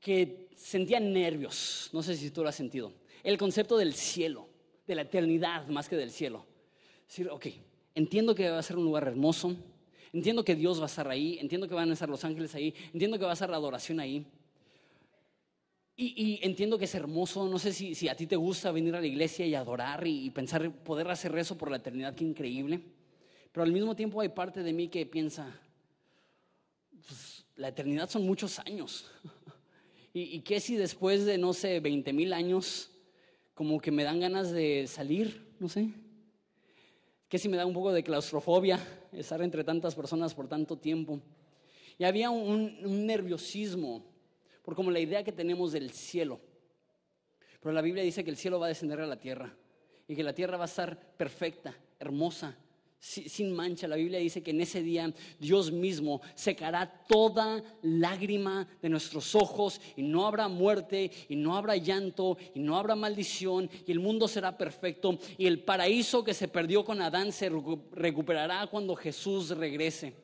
que 0.00 0.48
sentía 0.56 0.98
nervios, 0.98 1.90
no 1.92 2.02
sé 2.02 2.16
si 2.16 2.30
tú 2.30 2.42
lo 2.42 2.48
has 2.48 2.56
sentido, 2.56 2.92
el 3.22 3.36
concepto 3.38 3.76
del 3.76 3.94
cielo, 3.94 4.48
de 4.86 4.94
la 4.94 5.02
eternidad 5.02 5.66
más 5.68 5.88
que 5.88 5.96
del 5.96 6.10
cielo. 6.10 6.46
Decir, 7.06 7.28
ok, 7.28 7.46
entiendo 7.94 8.34
que 8.34 8.50
va 8.50 8.58
a 8.58 8.62
ser 8.62 8.76
un 8.76 8.84
lugar 8.84 9.06
hermoso, 9.06 9.54
entiendo 10.12 10.44
que 10.44 10.54
Dios 10.54 10.78
va 10.78 10.84
a 10.84 10.86
estar 10.86 11.08
ahí, 11.08 11.38
entiendo 11.38 11.68
que 11.68 11.74
van 11.74 11.90
a 11.90 11.92
estar 11.92 12.08
los 12.08 12.24
ángeles 12.24 12.54
ahí, 12.54 12.74
entiendo 12.92 13.18
que 13.18 13.24
va 13.24 13.30
a 13.30 13.34
estar 13.34 13.50
la 13.50 13.56
adoración 13.56 14.00
ahí. 14.00 14.26
Y, 16.02 16.40
entiendo 16.42 16.78
que 16.78 16.86
es 16.86 16.94
hermoso, 16.94 17.46
no 17.46 17.58
sé 17.58 17.74
si, 17.74 18.08
a 18.08 18.16
ti 18.16 18.26
te 18.26 18.36
gusta 18.36 18.72
venir 18.72 18.96
a 18.96 19.00
la 19.00 19.06
iglesia 19.06 19.44
y 19.44 19.54
adorar 19.54 20.06
y, 20.06 20.30
pensar 20.30 20.72
poder 20.72 21.10
hacer 21.10 21.36
eso 21.36 21.58
por 21.58 21.70
la 21.70 21.76
eternidad, 21.76 22.14
qué 22.14 22.24
increíble. 22.24 22.80
Pero 23.52 23.64
al 23.64 23.72
mismo 23.72 23.94
tiempo 23.94 24.18
hay 24.22 24.30
parte 24.30 24.62
de 24.62 24.72
mí 24.72 24.88
que 24.88 25.04
piensa, 25.04 25.46
pues, 27.06 27.44
la 27.56 27.68
eternidad 27.68 28.08
son 28.08 28.24
muchos 28.24 28.58
años. 28.60 29.10
¿Y, 30.12 30.40
qué 30.40 30.58
si 30.58 30.76
después 30.76 31.24
de, 31.24 31.38
no 31.38 31.52
sé, 31.52 31.78
20 31.78 32.12
mil 32.12 32.32
años, 32.32 32.90
como 33.54 33.80
que 33.80 33.92
me 33.92 34.02
dan 34.02 34.18
ganas 34.18 34.50
de 34.50 34.86
salir? 34.88 35.54
No 35.60 35.68
sé. 35.68 35.88
¿Qué 37.28 37.38
si 37.38 37.48
me 37.48 37.56
da 37.56 37.64
un 37.64 37.74
poco 37.74 37.92
de 37.92 38.02
claustrofobia 38.02 38.80
estar 39.12 39.40
entre 39.40 39.62
tantas 39.62 39.94
personas 39.94 40.34
por 40.34 40.48
tanto 40.48 40.76
tiempo? 40.76 41.20
Y 41.96 42.04
había 42.04 42.30
un, 42.30 43.06
nerviosismo 43.06 44.04
por 44.62 44.74
como 44.74 44.90
la 44.90 44.98
idea 44.98 45.22
que 45.22 45.30
tenemos 45.30 45.70
del 45.70 45.92
cielo. 45.92 46.40
Pero 47.60 47.72
la 47.72 47.82
Biblia 47.82 48.02
dice 48.02 48.24
que 48.24 48.30
el 48.30 48.36
cielo 48.36 48.58
va 48.58 48.66
a 48.66 48.70
descender 48.70 49.00
a 49.00 49.06
la 49.06 49.20
tierra 49.20 49.54
y 50.08 50.16
que 50.16 50.24
la 50.24 50.34
tierra 50.34 50.56
va 50.56 50.64
a 50.64 50.66
estar 50.66 50.98
perfecta, 51.16 51.76
hermosa, 52.00 52.56
sin 53.00 53.52
mancha. 53.52 53.88
La 53.88 53.96
Biblia 53.96 54.18
dice 54.18 54.42
que 54.42 54.50
en 54.50 54.60
ese 54.60 54.82
día 54.82 55.12
Dios 55.38 55.72
mismo 55.72 56.20
secará 56.34 56.86
toda 57.08 57.62
lágrima 57.82 58.68
de 58.82 58.90
nuestros 58.90 59.34
ojos 59.34 59.80
y 59.96 60.02
no 60.02 60.26
habrá 60.26 60.48
muerte 60.48 61.10
y 61.28 61.36
no 61.36 61.56
habrá 61.56 61.76
llanto 61.76 62.36
y 62.54 62.60
no 62.60 62.76
habrá 62.76 62.94
maldición 62.94 63.70
y 63.86 63.90
el 63.90 64.00
mundo 64.00 64.28
será 64.28 64.56
perfecto 64.56 65.18
y 65.38 65.46
el 65.46 65.64
paraíso 65.64 66.22
que 66.22 66.34
se 66.34 66.48
perdió 66.48 66.84
con 66.84 67.00
Adán 67.00 67.32
se 67.32 67.50
recuperará 67.92 68.66
cuando 68.66 68.94
Jesús 68.94 69.50
regrese. 69.50 70.14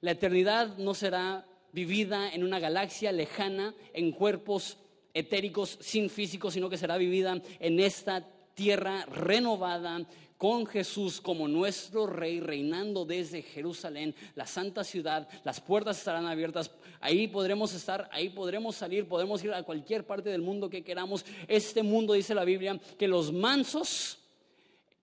La 0.00 0.12
eternidad 0.12 0.78
no 0.78 0.94
será 0.94 1.46
vivida 1.72 2.32
en 2.32 2.42
una 2.42 2.58
galaxia 2.58 3.12
lejana, 3.12 3.74
en 3.92 4.12
cuerpos 4.12 4.78
etéricos 5.12 5.78
sin 5.80 6.08
físico, 6.08 6.50
sino 6.50 6.70
que 6.70 6.78
será 6.78 6.96
vivida 6.96 7.42
en 7.58 7.80
esta 7.80 8.26
tierra 8.58 9.06
renovada, 9.06 10.04
con 10.36 10.66
Jesús 10.66 11.20
como 11.20 11.46
nuestro 11.46 12.08
rey, 12.08 12.40
reinando 12.40 13.04
desde 13.04 13.42
Jerusalén, 13.42 14.16
la 14.34 14.48
santa 14.48 14.82
ciudad, 14.82 15.28
las 15.44 15.60
puertas 15.60 15.98
estarán 15.98 16.26
abiertas, 16.26 16.72
ahí 17.00 17.28
podremos 17.28 17.72
estar, 17.72 18.08
ahí 18.12 18.30
podremos 18.30 18.74
salir, 18.74 19.06
podemos 19.06 19.44
ir 19.44 19.52
a 19.52 19.62
cualquier 19.62 20.04
parte 20.04 20.28
del 20.30 20.42
mundo 20.42 20.68
que 20.68 20.82
queramos. 20.82 21.24
Este 21.46 21.84
mundo, 21.84 22.14
dice 22.14 22.34
la 22.34 22.44
Biblia, 22.44 22.80
que 22.98 23.06
los 23.06 23.32
mansos 23.32 24.18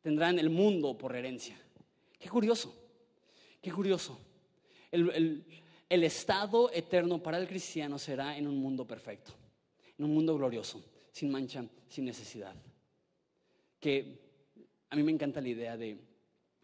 tendrán 0.01 0.37
el 0.37 0.49
mundo 0.49 0.97
por 0.97 1.15
herencia. 1.15 1.57
Qué 2.19 2.27
curioso, 2.27 2.75
qué 3.61 3.71
curioso. 3.71 4.19
El, 4.91 5.45
el 5.87 6.03
estado 6.03 6.69
eterno 6.73 7.23
para 7.23 7.37
el 7.37 7.47
cristiano 7.47 7.97
será 7.99 8.37
en 8.37 8.47
un 8.47 8.57
mundo 8.57 8.85
perfecto, 8.85 9.31
en 9.97 10.03
un 10.03 10.13
mundo 10.13 10.35
glorioso, 10.35 10.83
sin 11.13 11.31
mancha, 11.31 11.65
sin 11.87 12.03
necesidad. 12.03 12.53
Que 13.85 14.17
a 14.89 14.95
mí 14.95 15.03
me 15.03 15.11
encanta 15.11 15.39
la 15.41 15.49
idea 15.49 15.77
de 15.77 15.99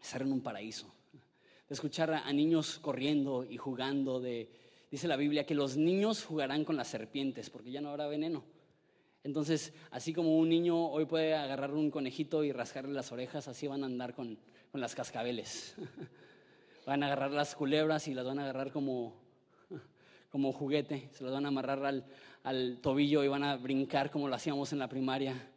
estar 0.02 0.22
en 0.22 0.32
un 0.32 0.40
paraíso, 0.40 0.92
de 1.68 1.72
escuchar 1.72 2.12
a, 2.12 2.32
niños 2.32 2.80
corriendo 2.80 3.44
y 3.44 3.58
jugando, 3.58 4.20
de, 4.20 4.50
dice 4.90 5.06
la 5.06 5.14
Biblia 5.14 5.46
que 5.46 5.54
los 5.54 5.76
niños 5.76 6.24
jugarán 6.24 6.64
con 6.64 6.74
las 6.74 6.88
serpientes 6.88 7.48
porque 7.48 7.70
ya 7.70 7.80
no 7.80 7.90
habrá 7.90 8.08
veneno. 8.08 8.42
Entonces, 9.22 9.72
así 9.92 10.12
como 10.12 10.36
un 10.36 10.48
niño 10.48 10.88
hoy 10.88 11.04
puede 11.04 11.36
agarrar 11.36 11.72
un 11.74 11.92
conejito 11.92 12.42
y 12.42 12.50
rascarle 12.50 12.92
las 12.92 13.12
orejas, 13.12 13.46
así 13.46 13.68
van 13.68 13.84
a 13.84 13.86
andar 13.86 14.14
con, 14.14 14.36
las 14.72 14.96
cascabeles. 14.96 15.76
van 16.86 17.04
a 17.04 17.06
agarrar 17.06 17.30
las 17.30 17.54
culebras 17.54 18.08
y 18.08 18.14
las 18.14 18.26
van 18.26 18.40
a 18.40 18.42
agarrar 18.42 18.72
como, 18.72 19.14
como 20.28 20.52
juguete, 20.52 21.08
se 21.12 21.22
las 21.22 21.32
van 21.32 21.44
a 21.44 21.50
amarrar 21.50 21.84
al, 21.84 22.04
al 22.42 22.80
tobillo 22.80 23.22
y 23.22 23.28
van 23.28 23.44
a 23.44 23.56
brincar 23.58 24.10
como 24.10 24.26
lo 24.26 24.34
hacíamos 24.34 24.72
en 24.72 24.80
la 24.80 24.88
primaria 24.88 25.51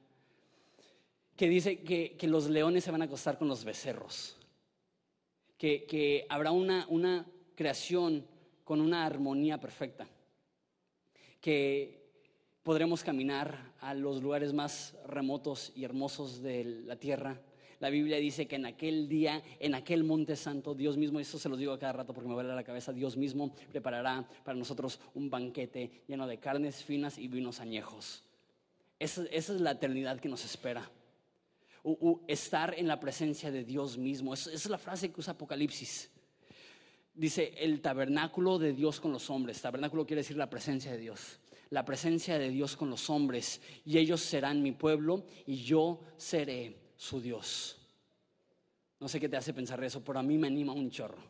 que 1.36 1.50
dice 1.50 1.80
que, 1.80 2.18
los 2.28 2.50
leones 2.50 2.84
se 2.84 2.92
van 2.92 3.02
a 3.02 3.06
acostar 3.06 3.38
con 3.38 3.48
los 3.48 3.66
becerros, 3.66 4.38
que, 5.58 6.26
habrá 6.30 6.52
una, 6.52 6.86
una 6.90 7.26
creación 7.56 8.26
con 8.64 8.82
una 8.82 9.06
armonía 9.06 9.60
perfecta, 9.60 10.08
que 11.42 12.04
podremos 12.64 13.04
caminar 13.04 13.74
a 13.80 13.94
los 13.94 14.22
lugares 14.22 14.54
más 14.54 14.96
remotos 15.06 15.72
y 15.76 15.84
hermosos 15.84 16.42
de 16.42 16.64
la 16.86 16.96
tierra. 16.96 17.40
La 17.80 17.90
Biblia 17.90 18.18
dice 18.18 18.48
que 18.48 18.56
en 18.56 18.66
aquel 18.66 19.10
día, 19.10 19.44
en 19.60 19.76
aquel 19.76 20.06
monte 20.06 20.36
santo, 20.36 20.74
Dios 20.74 20.98
mismo, 20.98 21.20
y 21.20 21.24
eso 21.24 21.38
se 21.38 21.50
los 21.50 21.60
digo 21.60 21.74
a 21.74 21.80
cada 21.80 21.94
rato 21.94 22.14
porque 22.14 22.30
me 22.30 22.34
duele 22.34 22.56
la 22.56 22.64
cabeza, 22.64 22.94
Dios 22.94 23.18
mismo 23.18 23.54
preparará 23.72 24.28
para 24.44 24.58
nosotros 24.58 25.00
un 25.14 25.30
banquete 25.30 26.04
lleno 26.08 26.26
de 26.26 26.40
carnes 26.40 26.84
finas 26.84 27.18
y 27.18 27.28
vinos 27.28 27.60
añejos. 27.60 28.24
esa 28.98 29.26
es 29.30 29.50
la 29.50 29.72
eternidad 29.72 30.20
que 30.20 30.30
nos 30.30 30.46
espera 30.46 30.90
estar 32.28 32.74
en 32.78 32.88
la 32.88 33.00
presencia 33.00 33.52
de 33.52 33.64
Dios 33.64 33.98
mismo. 33.98 34.34
Esa 34.34 34.52
es 34.52 34.70
la 34.70 34.78
frase 34.78 35.12
que 35.12 35.20
usa 35.20 35.34
Apocalipsis. 35.34 36.10
Dice 37.14 37.54
el 37.58 37.82
tabernáculo 37.82 38.60
de 38.60 38.74
Dios 38.74 39.00
con 39.00 39.12
los 39.12 39.30
hombres. 39.30 39.62
Tabernáculo 39.62 40.06
quiere 40.06 40.22
decir 40.22 40.38
la 40.38 40.50
presencia 40.50 40.92
de 40.92 40.98
Dios. 40.98 41.40
La 41.70 41.86
presencia 41.86 42.38
de 42.38 42.50
Dios 42.50 42.76
con 42.76 42.90
los 42.90 43.10
hombres. 43.10 43.62
Y 43.86 43.98
ellos 43.98 44.22
serán 44.22 44.62
mi 44.62 44.72
pueblo 44.72 45.26
y 45.46 45.64
yo 45.64 46.02
seré 46.18 46.76
su 46.98 47.22
Dios. 47.22 47.78
No 49.00 49.08
sé 49.08 49.20
qué 49.20 49.30
te 49.30 49.38
hace 49.38 49.54
pensar 49.54 49.84
eso, 49.84 50.04
pero 50.04 50.20
a 50.20 50.24
mí 50.24 50.38
me 50.38 50.48
anima 50.48 50.74
un 50.74 50.90
chorro. 50.90 51.24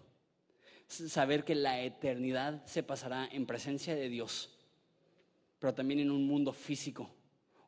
Saber 0.88 1.44
que 1.44 1.56
la 1.56 1.82
eternidad 1.82 2.66
se 2.66 2.84
pasará 2.84 3.28
en 3.32 3.46
presencia 3.46 3.96
de 3.96 4.08
Dios, 4.08 4.56
pero 5.58 5.74
también 5.74 6.00
en 6.00 6.12
un 6.12 6.28
mundo 6.28 6.54
físico 6.54 7.10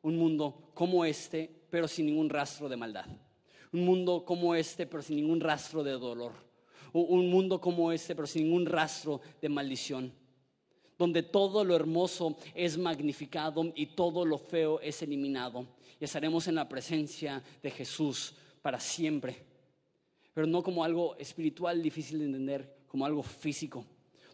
un 0.02 0.16
mundo 0.16 0.70
como 0.74 1.04
este, 1.04 1.50
pero 1.70 1.88
sin 1.88 2.06
ningún 2.06 2.30
rastro 2.30 2.68
de 2.68 2.76
maldad. 2.76 3.06
Un 3.72 3.84
mundo 3.84 4.24
como 4.24 4.54
este, 4.54 4.86
pero 4.86 5.02
sin 5.02 5.16
ningún 5.16 5.40
rastro 5.40 5.82
de 5.82 5.92
dolor. 5.92 6.32
Un 6.92 7.30
mundo 7.30 7.60
como 7.60 7.92
este, 7.92 8.14
pero 8.14 8.26
sin 8.26 8.44
ningún 8.44 8.66
rastro 8.66 9.20
de 9.40 9.48
maldición. 9.48 10.12
Donde 10.96 11.22
todo 11.22 11.64
lo 11.64 11.76
hermoso 11.76 12.36
es 12.54 12.78
magnificado 12.78 13.72
y 13.74 13.86
todo 13.86 14.24
lo 14.24 14.38
feo 14.38 14.80
es 14.80 15.02
eliminado. 15.02 15.66
Y 16.00 16.04
estaremos 16.04 16.48
en 16.48 16.54
la 16.54 16.68
presencia 16.68 17.42
de 17.62 17.70
Jesús 17.70 18.34
para 18.62 18.80
siempre. 18.80 19.44
Pero 20.32 20.46
no 20.46 20.62
como 20.62 20.82
algo 20.82 21.16
espiritual 21.18 21.82
difícil 21.82 22.20
de 22.20 22.26
entender, 22.26 22.78
como 22.86 23.04
algo 23.04 23.22
físico, 23.22 23.84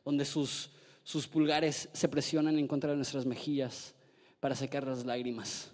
donde 0.04 0.24
sus, 0.24 0.70
sus 1.02 1.26
pulgares 1.26 1.88
se 1.92 2.08
presionan 2.08 2.58
en 2.58 2.68
contra 2.68 2.90
de 2.90 2.96
nuestras 2.96 3.26
mejillas 3.26 3.94
para 4.40 4.54
secar 4.54 4.86
las 4.86 5.04
lágrimas, 5.04 5.70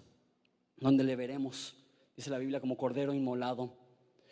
donde 0.81 1.03
le 1.03 1.15
veremos, 1.15 1.75
dice 2.17 2.29
la 2.29 2.39
Biblia, 2.39 2.59
como 2.59 2.75
cordero 2.75 3.13
inmolado, 3.13 3.77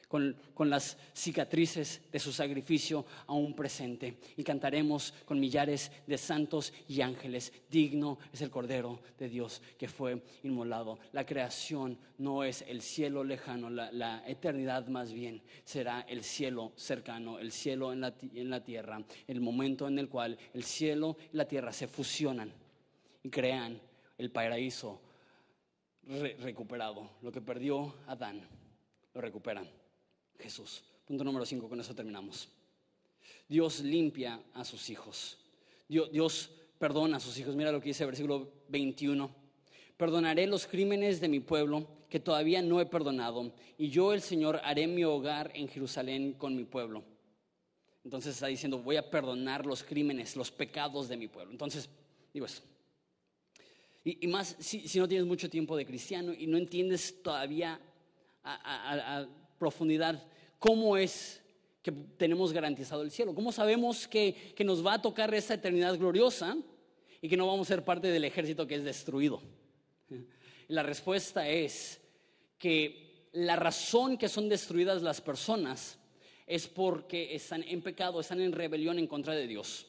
con, 0.10 0.36
con, 0.56 0.72
las 0.72 0.98
cicatrices 1.14 2.02
de 2.12 2.18
su 2.18 2.34
sacrificio 2.34 3.06
aún 3.28 3.56
presente. 3.56 4.18
Y 4.36 4.44
cantaremos 4.44 5.14
con 5.24 5.40
millares 5.40 5.92
de 6.08 6.18
santos 6.18 6.74
y 6.88 7.02
ángeles. 7.02 7.54
Digno 7.70 8.18
es 8.34 8.42
el 8.42 8.50
Cordero 8.50 9.02
de 9.20 9.30
Dios 9.30 9.62
que 9.78 9.88
fue 9.88 10.24
inmolado. 10.42 10.98
La 11.12 11.28
creación 11.28 12.00
no 12.18 12.44
es 12.44 12.64
el 12.68 12.82
cielo 12.82 13.24
lejano, 13.24 13.70
la, 13.70 13.92
la 13.92 14.28
eternidad 14.28 14.88
más 14.88 15.14
bien 15.14 15.44
será 15.64 16.02
el 16.02 16.24
cielo 16.24 16.72
cercano, 16.76 17.38
el 17.38 17.52
cielo 17.52 17.94
en 17.94 18.02
la, 18.02 18.16
en 18.34 18.50
la 18.50 18.64
tierra, 18.64 19.04
el 19.28 19.42
momento 19.42 19.88
en 19.88 20.00
el 20.00 20.10
cual 20.10 20.40
el 20.56 20.64
cielo 20.64 21.18
y 21.32 21.38
la 21.38 21.48
tierra 21.48 21.72
se 21.72 21.88
fusionan 21.88 22.52
y 23.22 23.30
crean 23.30 23.80
el 24.18 24.32
paraíso 24.32 25.00
recuperado. 26.40 27.10
Lo 27.22 27.32
que 27.32 27.42
perdió 27.42 27.96
Adán, 28.08 28.42
lo 29.14 29.22
recupera 29.22 29.64
Jesús. 30.40 30.84
Punto 31.06 31.24
número 31.24 31.46
5, 31.46 31.70
con 31.70 31.80
eso 31.80 31.96
terminamos. 31.96 32.50
Dios 33.48 33.82
limpia 33.82 34.42
a 34.54 34.64
sus 34.64 34.90
hijos. 34.90 35.38
Dios, 35.88 36.12
Dios 36.12 36.52
perdona 36.78 37.18
a 37.18 37.20
sus 37.20 37.38
hijos. 37.38 37.56
Mira 37.56 37.72
lo 37.72 37.82
que 37.82 37.90
dice 37.90 38.04
el 38.04 38.08
versículo 38.08 38.52
21. 38.70 39.30
Perdonaré 39.98 40.48
los 40.48 40.68
crímenes 40.68 41.20
de 41.20 41.28
mi 41.28 41.40
pueblo 41.40 41.88
que 42.10 42.20
todavía 42.20 42.62
no 42.62 42.82
he 42.82 42.86
perdonado, 42.86 43.54
y 43.78 43.90
yo 43.90 44.14
el 44.14 44.22
Señor 44.22 44.60
haré 44.64 44.88
mi 44.88 45.04
hogar 45.04 45.52
en 45.54 45.68
Jerusalén 45.68 46.34
con 46.34 46.56
mi 46.56 46.64
pueblo. 46.64 47.04
Entonces 48.04 48.34
está 48.34 48.48
diciendo, 48.48 48.80
voy 48.80 48.96
a 48.96 49.10
perdonar 49.10 49.66
los 49.66 49.84
crímenes, 49.84 50.36
los 50.36 50.50
pecados 50.50 51.08
de 51.08 51.18
mi 51.18 51.28
pueblo. 51.28 51.52
Entonces, 51.52 51.90
digo 52.34 52.46
eso. 52.46 52.64
Y, 54.20 54.28
más 54.28 54.56
si, 54.60 55.00
no 55.00 55.08
tienes 55.08 55.28
mucho 55.28 55.50
tiempo 55.50 55.76
de 55.78 55.86
cristiano 55.86 56.34
y 56.34 56.48
no 56.48 56.58
entiendes 56.58 57.22
todavía 57.22 57.80
a, 58.44 59.28
profundidad 59.58 60.24
cómo 60.58 60.96
es 60.96 61.42
que 61.84 61.92
tenemos 61.92 62.54
garantizado 62.54 63.02
el 63.02 63.12
cielo. 63.12 63.36
¿Cómo 63.36 63.52
sabemos 63.52 64.08
que, 64.08 64.54
que, 64.56 64.64
nos 64.64 64.86
va 64.86 64.94
a 64.94 65.02
tocar 65.02 65.34
esa 65.34 65.54
eternidad 65.54 65.98
gloriosa 65.98 66.58
y 67.22 67.28
que 67.28 67.36
no 67.36 67.46
vamos 67.46 67.68
a 67.68 67.76
ser 67.76 67.84
parte 67.84 68.08
del 68.08 68.24
ejército 68.24 68.66
que 68.66 68.76
es 68.76 68.84
destruido? 68.84 69.42
La 70.70 70.84
respuesta 70.84 71.48
es 71.50 72.00
que 72.58 73.28
la 73.32 73.56
razón 73.56 74.18
que 74.18 74.30
son 74.30 74.50
destruidas 74.50 75.02
las 75.02 75.22
personas 75.22 75.98
es 76.48 76.68
porque 76.68 77.36
están 77.36 77.64
en 77.64 77.82
pecado, 77.82 78.20
están 78.20 78.42
en 78.42 78.52
rebelión 78.52 78.98
en 78.98 79.08
contra 79.08 79.34
de 79.36 79.48
Dios. 79.48 79.86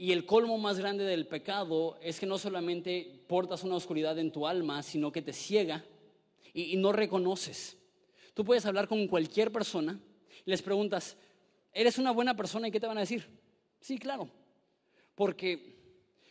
Y 0.00 0.12
el 0.12 0.24
colmo 0.24 0.56
más 0.58 0.78
grande 0.78 1.02
del 1.02 1.26
pecado 1.26 1.98
es 2.00 2.20
que 2.20 2.26
no 2.26 2.38
solamente 2.38 3.20
portas 3.26 3.64
una 3.64 3.74
oscuridad 3.74 4.16
en 4.20 4.30
tu 4.30 4.46
alma, 4.46 4.80
sino 4.84 5.10
que 5.10 5.22
te 5.22 5.32
ciega 5.32 5.84
y, 6.54 6.76
no 6.76 6.92
reconoces. 6.92 7.76
Tú 8.32 8.44
puedes 8.44 8.64
hablar 8.64 8.86
con 8.86 9.08
cualquier 9.08 9.50
persona 9.50 9.98
y 10.46 10.50
les 10.50 10.62
preguntas, 10.62 11.16
¿eres 11.72 11.98
una 11.98 12.12
buena 12.12 12.36
persona? 12.36 12.68
¿Y 12.68 12.70
qué 12.70 12.78
te 12.78 12.86
van 12.86 12.96
a 12.96 13.00
decir? 13.00 13.26
Sí, 13.80 13.98
claro. 13.98 14.30
Porque 15.16 15.74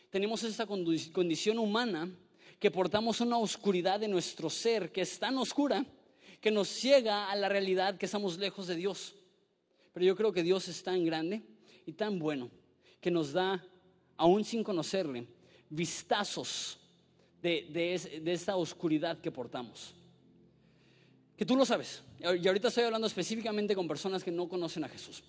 tenemos 0.08 0.42
esta 0.44 0.66
condición 0.66 1.58
humana 1.58 2.10
que 2.58 2.70
portamos 2.70 3.20
una 3.20 3.36
oscuridad 3.36 4.00
de 4.00 4.08
nuestro 4.08 4.48
ser 4.48 4.90
que 4.90 5.02
es 5.02 5.18
tan 5.18 5.36
oscura 5.36 5.84
que 6.40 6.50
nos 6.50 6.68
ciega 6.68 7.30
a 7.30 7.36
la 7.36 7.50
realidad 7.50 7.98
que 7.98 8.06
estamos 8.06 8.38
lejos 8.38 8.66
de 8.66 8.76
Dios. 8.76 9.14
Pero 9.92 10.06
yo 10.06 10.16
creo 10.16 10.32
que 10.32 10.42
Dios 10.42 10.68
es 10.68 10.82
tan 10.82 11.04
grande 11.04 11.42
y 11.84 11.92
tan 11.92 12.18
bueno 12.18 12.50
que 13.00 13.10
nos 13.10 13.32
da, 13.32 13.64
aún 14.16 14.44
sin 14.44 14.64
conocerle, 14.64 15.26
vistazos 15.70 16.78
de, 17.42 17.66
de, 18.22 18.32
esta 18.32 18.56
oscuridad 18.56 19.20
que 19.20 19.30
portamos. 19.30 19.94
Que 21.36 21.46
tú 21.46 21.56
lo 21.56 21.64
sabes. 21.64 22.02
Y 22.18 22.46
ahorita 22.46 22.68
estoy 22.68 22.84
hablando 22.84 23.06
específicamente 23.06 23.74
con 23.74 23.86
personas 23.86 24.24
que 24.24 24.32
no 24.32 24.48
conocen 24.48 24.84
a 24.84 24.88
Jesús. 24.88 25.22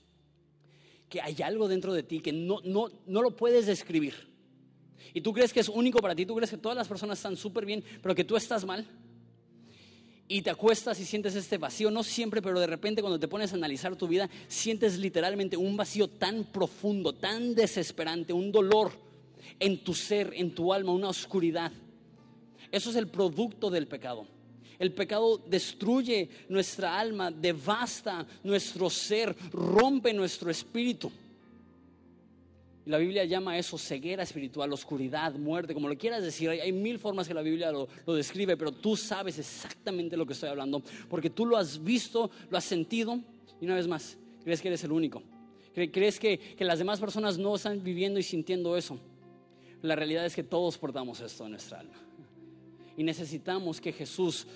Que 1.07 1.21
hay 1.21 1.41
algo 1.43 1.67
dentro 1.67 1.93
de 1.93 2.03
ti 2.03 2.19
que 2.19 2.33
no, 2.33 2.61
no, 2.63 2.89
no 3.05 3.21
lo 3.21 3.35
puedes 3.35 3.67
describir. 3.67 4.27
Y 5.13 5.21
tú 5.21 5.33
crees 5.33 5.53
que 5.53 5.59
es 5.59 5.69
único 5.69 5.99
para 5.99 6.15
ti, 6.15 6.25
tú 6.25 6.35
crees 6.35 6.49
que 6.49 6.57
todas 6.57 6.77
las 6.77 6.87
personas 6.87 7.19
están 7.19 7.35
súper 7.35 7.65
bien, 7.65 7.83
pero 8.01 8.15
que 8.15 8.23
tú 8.23 8.35
estás 8.35 8.65
mal 8.65 8.85
y 10.31 10.43
te 10.43 10.51
acuestas 10.51 10.99
y 10.99 11.05
sientes 11.05 11.33
este 11.33 11.57
vacío, 11.57 11.89
no 11.89 12.03
siempre, 12.03 12.39
pero 12.39 12.59
de 12.59 12.67
repente 12.67 13.01
cuando 13.01 13.19
te 13.19 13.27
pones 13.27 13.51
a 13.51 13.55
analizar 13.55 13.95
tu 13.95 14.07
vida, 14.07 14.29
sientes 14.47 14.99
literalmente 14.99 15.57
un 15.57 15.75
vacío 15.75 16.07
tan 16.07 16.43
profundo, 16.43 17.13
tan 17.13 17.55
desesperante, 17.55 18.31
un 18.31 18.51
dolor 18.51 18.91
en 19.59 19.83
tu 19.83 19.95
ser, 19.95 20.31
en 20.35 20.53
tu 20.53 20.71
alma, 20.71 20.91
una 20.91 21.09
oscuridad. 21.09 21.71
Eso 22.71 22.91
es 22.91 22.95
el 22.95 23.07
producto 23.07 23.71
del 23.71 23.87
pecado. 23.87 24.27
El 24.77 24.93
pecado 24.93 25.39
destruye 25.39 26.29
nuestra 26.47 26.99
alma, 26.99 27.31
devasta 27.31 28.25
nuestro 28.43 28.87
ser, 28.91 29.35
rompe 29.51 30.13
nuestro 30.13 30.51
espíritu. 30.51 31.11
La 32.89 32.97
Biblia 32.97 33.23
llama 33.23 33.55
eso 33.55 33.77
ceguera 33.77 34.23
espiritual, 34.23 34.73
oscuridad, 34.73 35.35
muerte, 35.35 35.75
como 35.75 35.87
lo 35.87 35.95
quieras 35.95 36.23
decir. 36.23 36.49
Hay, 36.49 36.71
mil 36.71 36.97
formas 36.97 37.27
que 37.27 37.35
la 37.35 37.43
Biblia 37.43 37.71
lo, 37.71 37.87
describe, 38.07 38.57
pero 38.57 38.71
tú 38.71 38.97
sabes 38.97 39.37
exactamente 39.37 40.17
lo 40.17 40.25
que 40.25 40.33
estoy 40.33 40.49
hablando, 40.49 40.81
porque 41.07 41.29
tú 41.29 41.45
lo 41.45 41.55
has 41.55 41.83
visto, 41.83 42.31
lo 42.49 42.57
has 42.57 42.63
sentido. 42.63 43.19
Y 43.61 43.65
una 43.65 43.75
vez 43.75 43.87
más, 43.87 44.17
crees 44.43 44.59
que 44.59 44.69
eres 44.69 44.83
el 44.85 44.91
único. 44.91 45.21
Crees 45.71 46.19
que, 46.19 46.39
que 46.39 46.65
las 46.65 46.79
demás 46.79 46.99
personas 46.99 47.37
no 47.37 47.57
están 47.57 47.83
viviendo 47.83 48.19
y 48.19 48.23
sintiendo 48.23 48.75
eso. 48.75 48.97
La 49.83 49.95
realidad 49.95 50.25
es 50.25 50.33
que 50.33 50.41
todos 50.41 50.75
portamos 50.79 51.19
esto 51.19 51.45
en 51.45 51.51
nuestra 51.51 51.81
alma. 51.81 51.93
Y 52.97 53.03
necesitamos 53.03 53.79
que 53.79 53.93
Jesús 53.93 54.47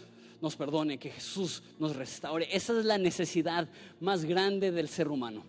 nos 0.41 0.56
perdone, 0.56 0.98
que 0.98 1.12
Jesús 1.12 1.62
nos 1.78 1.96
restaure. 1.96 2.48
Esa 2.52 2.80
es 2.80 2.84
la 2.84 2.98
necesidad 2.98 3.69
más 4.00 4.26
grande 4.26 4.72
del 4.72 4.89
ser 4.89 5.10
humano. 5.10 5.43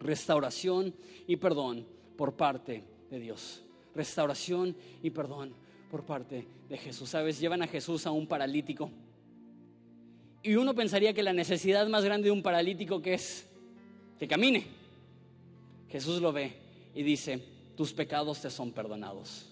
Restauración 0.00 0.92
y 1.28 1.36
perdón 1.36 1.99
por 2.20 2.34
parte 2.34 2.84
de 3.10 3.18
Dios. 3.18 3.62
Restauración 3.94 4.76
y 5.02 5.08
perdón 5.08 5.54
por 5.90 6.04
parte 6.04 6.46
de 6.68 6.76
Jesús. 6.76 7.08
¿Sabes? 7.08 7.40
Llevan 7.40 7.62
a 7.62 7.66
Jesús 7.66 8.06
a 8.06 8.10
un 8.10 8.26
paralítico. 8.26 8.90
Y 10.42 10.54
uno 10.56 10.74
pensaría 10.74 11.14
que 11.14 11.22
la 11.22 11.32
necesidad 11.32 11.88
más 11.88 12.04
grande 12.04 12.26
de 12.26 12.30
un 12.30 12.42
paralítico 12.42 13.00
que 13.00 13.14
es 13.14 13.48
que 14.18 14.28
camine. 14.28 14.66
Jesús 15.88 16.20
lo 16.20 16.30
ve 16.30 16.52
y 16.94 17.02
dice, 17.02 17.42
tus 17.74 17.94
pecados 17.94 18.42
te 18.42 18.50
son 18.50 18.72
perdonados. 18.72 19.46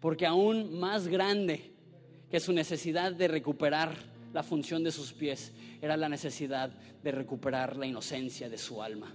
Porque 0.00 0.26
aún 0.26 0.76
más 0.76 1.06
grande 1.06 1.70
que 2.32 2.40
su 2.40 2.52
necesidad 2.52 3.12
de 3.12 3.28
recuperar 3.28 3.94
la 4.32 4.42
función 4.42 4.82
de 4.82 4.90
sus 4.90 5.12
pies 5.12 5.52
era 5.80 5.96
la 5.96 6.08
necesidad 6.08 6.68
de 6.68 7.12
recuperar 7.12 7.76
la 7.76 7.86
inocencia 7.86 8.48
de 8.48 8.58
su 8.58 8.82
alma. 8.82 9.14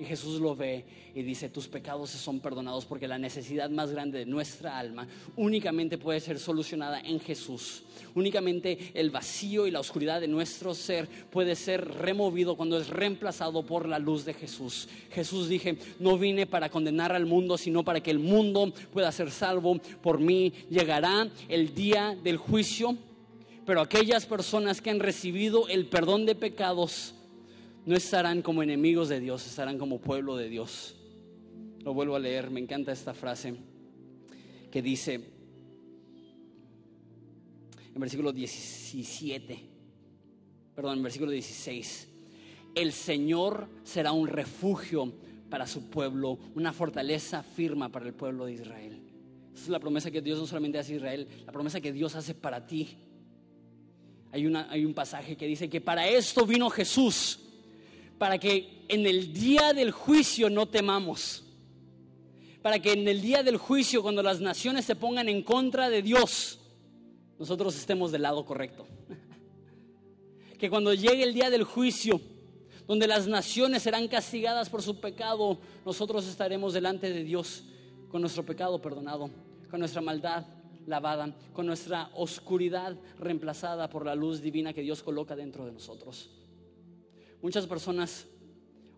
Y 0.00 0.06
Jesús 0.06 0.40
lo 0.40 0.56
ve 0.56 0.86
y 1.14 1.22
dice, 1.22 1.50
tus 1.50 1.68
pecados 1.68 2.08
se 2.08 2.16
son 2.16 2.40
perdonados 2.40 2.86
porque 2.86 3.06
la 3.06 3.18
necesidad 3.18 3.68
más 3.68 3.90
grande 3.90 4.20
de 4.20 4.24
nuestra 4.24 4.78
alma 4.78 5.06
únicamente 5.36 5.98
puede 5.98 6.20
ser 6.20 6.38
solucionada 6.38 7.00
en 7.00 7.20
Jesús. 7.20 7.82
Únicamente 8.14 8.92
el 8.94 9.10
vacío 9.10 9.66
y 9.66 9.70
la 9.70 9.80
oscuridad 9.80 10.22
de 10.22 10.26
nuestro 10.26 10.74
ser 10.74 11.06
puede 11.30 11.54
ser 11.54 11.86
removido 11.86 12.56
cuando 12.56 12.78
es 12.78 12.88
reemplazado 12.88 13.62
por 13.62 13.86
la 13.86 13.98
luz 13.98 14.24
de 14.24 14.32
Jesús. 14.32 14.88
Jesús 15.10 15.50
dije, 15.50 15.76
no 15.98 16.16
vine 16.16 16.46
para 16.46 16.70
condenar 16.70 17.12
al 17.12 17.26
mundo, 17.26 17.58
sino 17.58 17.84
para 17.84 18.02
que 18.02 18.10
el 18.10 18.20
mundo 18.20 18.72
pueda 18.94 19.12
ser 19.12 19.30
salvo 19.30 19.78
por 20.00 20.18
mí. 20.18 20.50
Llegará 20.70 21.28
el 21.46 21.74
día 21.74 22.16
del 22.24 22.38
juicio, 22.38 22.96
pero 23.66 23.82
aquellas 23.82 24.24
personas 24.24 24.80
que 24.80 24.88
han 24.88 25.00
recibido 25.00 25.68
el 25.68 25.84
perdón 25.88 26.24
de 26.24 26.34
pecados, 26.34 27.12
no 27.86 27.96
estarán 27.96 28.42
como 28.42 28.62
enemigos 28.62 29.08
de 29.08 29.20
Dios, 29.20 29.46
estarán 29.46 29.78
como 29.78 30.00
pueblo 30.00 30.36
de 30.36 30.48
Dios. 30.48 30.96
Lo 31.82 31.94
vuelvo 31.94 32.16
a 32.16 32.18
leer, 32.18 32.50
me 32.50 32.60
encanta 32.60 32.92
esta 32.92 33.14
frase 33.14 33.54
que 34.70 34.82
dice 34.82 35.14
en 37.94 38.00
versículo 38.00 38.32
17, 38.32 39.58
perdón, 40.74 40.98
en 40.98 41.02
versículo 41.02 41.30
16, 41.30 42.08
el 42.74 42.92
Señor 42.92 43.68
será 43.82 44.12
un 44.12 44.28
refugio 44.28 45.12
para 45.48 45.66
su 45.66 45.90
pueblo, 45.90 46.38
una 46.54 46.72
fortaleza 46.72 47.42
firma 47.42 47.88
para 47.88 48.06
el 48.06 48.14
pueblo 48.14 48.46
de 48.46 48.52
Israel. 48.52 49.02
Esa 49.52 49.64
es 49.64 49.68
la 49.68 49.80
promesa 49.80 50.10
que 50.10 50.22
Dios 50.22 50.38
no 50.38 50.46
solamente 50.46 50.78
hace 50.78 50.92
a 50.92 50.96
Israel, 50.96 51.28
la 51.44 51.52
promesa 51.52 51.80
que 51.80 51.92
Dios 51.92 52.14
hace 52.14 52.34
para 52.34 52.66
ti. 52.66 52.96
Hay, 54.30 54.46
una, 54.46 54.70
hay 54.70 54.84
un 54.84 54.94
pasaje 54.94 55.36
que 55.36 55.46
dice 55.46 55.68
que 55.68 55.80
para 55.80 56.06
esto 56.06 56.46
vino 56.46 56.70
Jesús 56.70 57.49
para 58.20 58.36
que 58.36 58.84
en 58.88 59.06
el 59.06 59.32
día 59.32 59.72
del 59.72 59.92
juicio 59.92 60.50
no 60.50 60.66
temamos. 60.66 61.42
Para 62.60 62.78
que 62.78 62.92
en 62.92 63.08
el 63.08 63.22
día 63.22 63.42
del 63.42 63.56
juicio, 63.56 64.02
cuando 64.02 64.22
las 64.22 64.42
naciones 64.42 64.84
se 64.84 64.94
pongan 64.94 65.30
en 65.30 65.42
contra 65.42 65.88
de 65.88 66.02
Dios, 66.02 66.58
nosotros 67.38 67.74
estemos 67.74 68.12
del 68.12 68.20
lado 68.20 68.44
correcto. 68.44 68.86
Que 70.58 70.68
cuando 70.68 70.92
llegue 70.92 71.22
el 71.22 71.32
día 71.32 71.48
del 71.48 71.64
juicio, 71.64 72.20
donde 72.86 73.06
las 73.06 73.26
naciones 73.26 73.84
serán 73.84 74.06
castigadas 74.06 74.68
por 74.68 74.82
su 74.82 75.00
pecado, 75.00 75.58
nosotros 75.86 76.26
estaremos 76.26 76.74
delante 76.74 77.10
de 77.10 77.24
Dios 77.24 77.62
con 78.10 78.20
nuestro 78.20 78.44
pecado 78.44 78.82
perdonado, 78.82 79.30
con 79.70 79.80
nuestra 79.80 80.02
maldad 80.02 80.44
lavada, 80.86 81.34
con 81.54 81.64
nuestra 81.64 82.10
oscuridad 82.14 82.94
reemplazada 83.18 83.88
por 83.88 84.04
la 84.04 84.14
luz 84.14 84.42
divina 84.42 84.74
que 84.74 84.82
Dios 84.82 85.02
coloca 85.02 85.34
dentro 85.34 85.64
de 85.64 85.72
nosotros. 85.72 86.28
Muchas 87.42 87.66
personas 87.66 88.26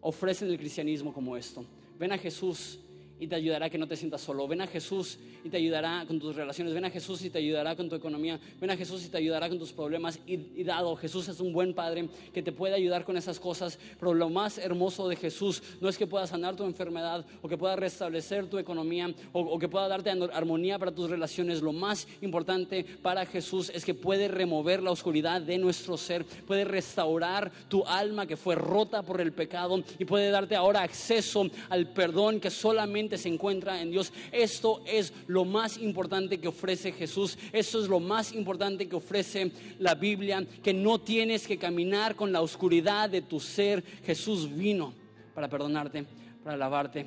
ofrecen 0.01 0.49
el 0.49 0.59
cristianismo 0.59 1.13
como 1.13 1.37
esto. 1.37 1.65
Ven 1.99 2.13
a 2.13 2.19
Jesús 2.19 2.81
y 3.23 3.29
te 3.29 3.37
ayudará 3.37 3.67
a 3.67 3.71
que 3.71 3.79
no 3.79 3.87
te 3.87 3.97
sientas 3.97 4.21
solo. 4.21 4.49
Ven 4.49 4.63
a 4.63 4.67
Jesús 4.67 5.17
y 5.45 5.49
te 5.49 5.57
ayudará 5.57 6.05
con 6.09 6.19
tus 6.19 6.35
relaciones. 6.35 6.75
Ven 6.75 6.85
a 6.85 6.91
Jesús 6.91 7.25
y 7.25 7.31
te 7.31 7.39
ayudará 7.39 7.77
con 7.77 7.89
tu 7.89 7.95
economía. 7.95 8.41
Ven 8.61 8.71
a 8.71 8.77
Jesús 8.77 9.05
y 9.05 9.11
te 9.11 9.19
ayudará 9.19 9.49
con 9.49 9.61
tus 9.61 9.73
problemas. 9.73 10.19
Y, 10.27 10.65
dado, 10.65 10.97
Jesús 10.97 11.29
es 11.29 11.39
un 11.39 11.53
buen 11.53 11.73
padre 11.73 12.09
que 12.35 12.43
te 12.43 12.51
puede 12.51 12.75
ayudar 12.75 13.05
con 13.05 13.17
esas 13.17 13.39
cosas. 13.39 13.79
Pero 14.01 14.13
lo 14.13 14.29
más 14.29 14.59
hermoso 14.59 15.07
de 15.07 15.15
Jesús 15.15 15.63
no 15.81 15.89
es 15.89 15.97
que 15.97 16.09
pueda 16.09 16.27
sanar 16.27 16.57
tu 16.57 16.65
enfermedad 16.65 17.25
o 17.43 17.49
que 17.49 17.57
pueda 17.57 17.77
restablecer 17.77 18.49
tu 18.49 18.59
economía 18.59 19.15
o, 19.33 19.41
o 19.41 19.57
que 19.57 19.69
pueda 19.69 19.87
darte 19.87 20.11
armonía 20.11 20.77
para 20.81 20.91
tus 20.91 21.09
relaciones. 21.09 21.63
Lo 21.63 21.73
más 21.73 22.09
importante 22.23 22.85
para 23.03 23.25
Jesús 23.25 23.71
es 23.73 23.85
que 23.85 23.95
puede 23.95 24.27
remover 24.27 24.83
la 24.83 24.91
oscuridad 24.91 25.41
de 25.41 25.59
nuestro 25.59 25.97
ser. 25.97 26.25
Puede 26.25 26.65
restaurar 26.65 27.53
tu 27.69 27.87
alma 27.87 28.27
que 28.27 28.37
fue 28.37 28.57
rota 28.57 29.05
por 29.05 29.21
el 29.21 29.33
pecado 29.33 29.81
y 30.01 30.07
puede 30.07 30.31
darte 30.31 30.57
ahora 30.57 30.83
acceso 30.83 31.47
al 31.69 31.87
perdón 31.93 32.41
que 32.41 32.51
solamente 32.51 33.12
se 33.19 33.29
encuentra 33.29 33.81
en 33.81 33.91
Dios. 33.91 34.13
Esto 34.31 34.83
es 34.87 35.13
lo 35.27 35.45
más 35.45 35.79
importante 35.79 36.39
que 36.39 36.49
ofrece 36.49 36.93
Jesús. 36.93 37.39
Esto 37.53 37.83
es 37.83 37.89
lo 37.89 38.01
más 38.01 38.33
importante 38.33 38.89
que 38.89 38.97
ofrece 38.97 39.53
la 39.79 39.95
Biblia, 39.95 40.47
que 40.63 40.73
no 40.73 41.01
tienes 41.01 41.47
que 41.47 41.59
caminar 41.59 42.17
con 42.17 42.33
la 42.33 42.41
oscuridad 42.41 43.11
de 43.11 43.23
tu 43.23 43.41
ser. 43.41 43.83
Jesús 44.05 44.55
vino 44.55 44.95
para 45.35 45.49
perdonarte, 45.49 46.05
para 46.43 46.57
lavarte, 46.57 47.07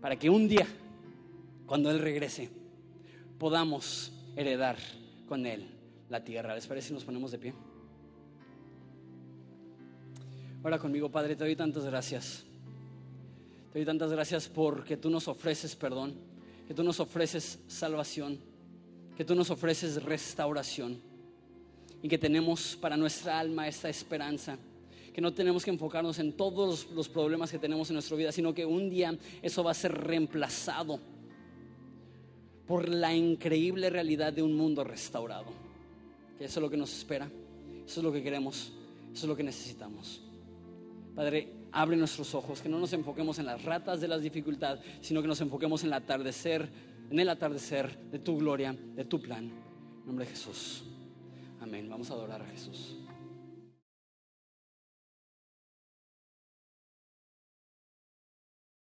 para 0.00 0.16
que 0.16 0.30
un 0.30 0.48
día, 0.48 0.66
cuando 1.66 1.90
Él 1.90 1.98
regrese, 2.00 2.50
podamos 3.38 4.12
heredar 4.36 4.76
con 5.28 5.46
Él 5.46 5.68
la 6.08 6.22
tierra. 6.24 6.54
¿Les 6.54 6.66
parece 6.66 6.88
si 6.88 6.94
nos 6.94 7.04
ponemos 7.04 7.30
de 7.30 7.38
pie? 7.38 7.54
Ora 10.62 10.78
conmigo, 10.78 11.08
Padre, 11.10 11.36
te 11.36 11.44
doy 11.44 11.54
tantas 11.54 11.84
gracias. 11.84 12.44
Te 13.76 13.80
doy 13.80 13.84
tantas 13.84 14.10
gracias 14.10 14.48
porque 14.48 14.96
tú 14.96 15.10
nos 15.10 15.28
ofreces 15.28 15.76
perdón, 15.76 16.14
que 16.66 16.72
tú 16.72 16.82
nos 16.82 16.98
ofreces 16.98 17.58
salvación, 17.66 18.38
que 19.14 19.22
tú 19.22 19.34
nos 19.34 19.50
ofreces 19.50 20.02
restauración 20.02 20.98
y 22.02 22.08
que 22.08 22.16
tenemos 22.16 22.74
para 22.80 22.96
nuestra 22.96 23.38
alma 23.38 23.68
esta 23.68 23.90
esperanza 23.90 24.56
que 25.12 25.20
no 25.20 25.34
tenemos 25.34 25.62
que 25.62 25.72
enfocarnos 25.72 26.18
en 26.20 26.32
todos 26.32 26.88
los 26.92 27.10
problemas 27.10 27.50
que 27.50 27.58
tenemos 27.58 27.90
en 27.90 27.96
nuestra 27.96 28.16
vida, 28.16 28.32
sino 28.32 28.54
que 28.54 28.64
un 28.64 28.88
día 28.88 29.14
eso 29.42 29.62
va 29.62 29.72
a 29.72 29.74
ser 29.74 29.92
reemplazado 29.92 30.98
por 32.66 32.88
la 32.88 33.14
increíble 33.14 33.90
realidad 33.90 34.32
de 34.32 34.42
un 34.42 34.56
mundo 34.56 34.84
restaurado. 34.84 35.52
Que 36.38 36.46
eso 36.46 36.60
es 36.60 36.62
lo 36.62 36.70
que 36.70 36.78
nos 36.78 36.96
espera, 36.96 37.30
eso 37.86 38.00
es 38.00 38.04
lo 38.04 38.10
que 38.10 38.22
queremos, 38.22 38.72
eso 39.12 39.26
es 39.26 39.28
lo 39.28 39.36
que 39.36 39.42
necesitamos. 39.42 40.22
Padre, 41.14 41.55
abre 41.72 41.96
nuestros 41.96 42.34
ojos, 42.34 42.60
que 42.60 42.68
no 42.68 42.78
nos 42.78 42.92
enfoquemos 42.92 43.38
en 43.38 43.46
las 43.46 43.64
ratas 43.64 44.00
de 44.00 44.08
las 44.08 44.22
dificultades, 44.22 44.80
sino 45.00 45.22
que 45.22 45.28
nos 45.28 45.40
enfoquemos 45.40 45.82
en 45.82 45.88
el 45.88 45.94
atardecer, 45.94 46.68
en 47.10 47.20
el 47.20 47.28
atardecer 47.28 47.96
de 48.10 48.18
tu 48.18 48.38
gloria, 48.38 48.72
de 48.72 49.04
tu 49.04 49.20
plan. 49.20 49.44
En 49.44 50.06
nombre 50.06 50.24
de 50.24 50.30
Jesús. 50.30 50.84
Amén. 51.60 51.88
Vamos 51.88 52.10
a 52.10 52.14
adorar 52.14 52.42
a 52.42 52.46
Jesús. 52.46 52.96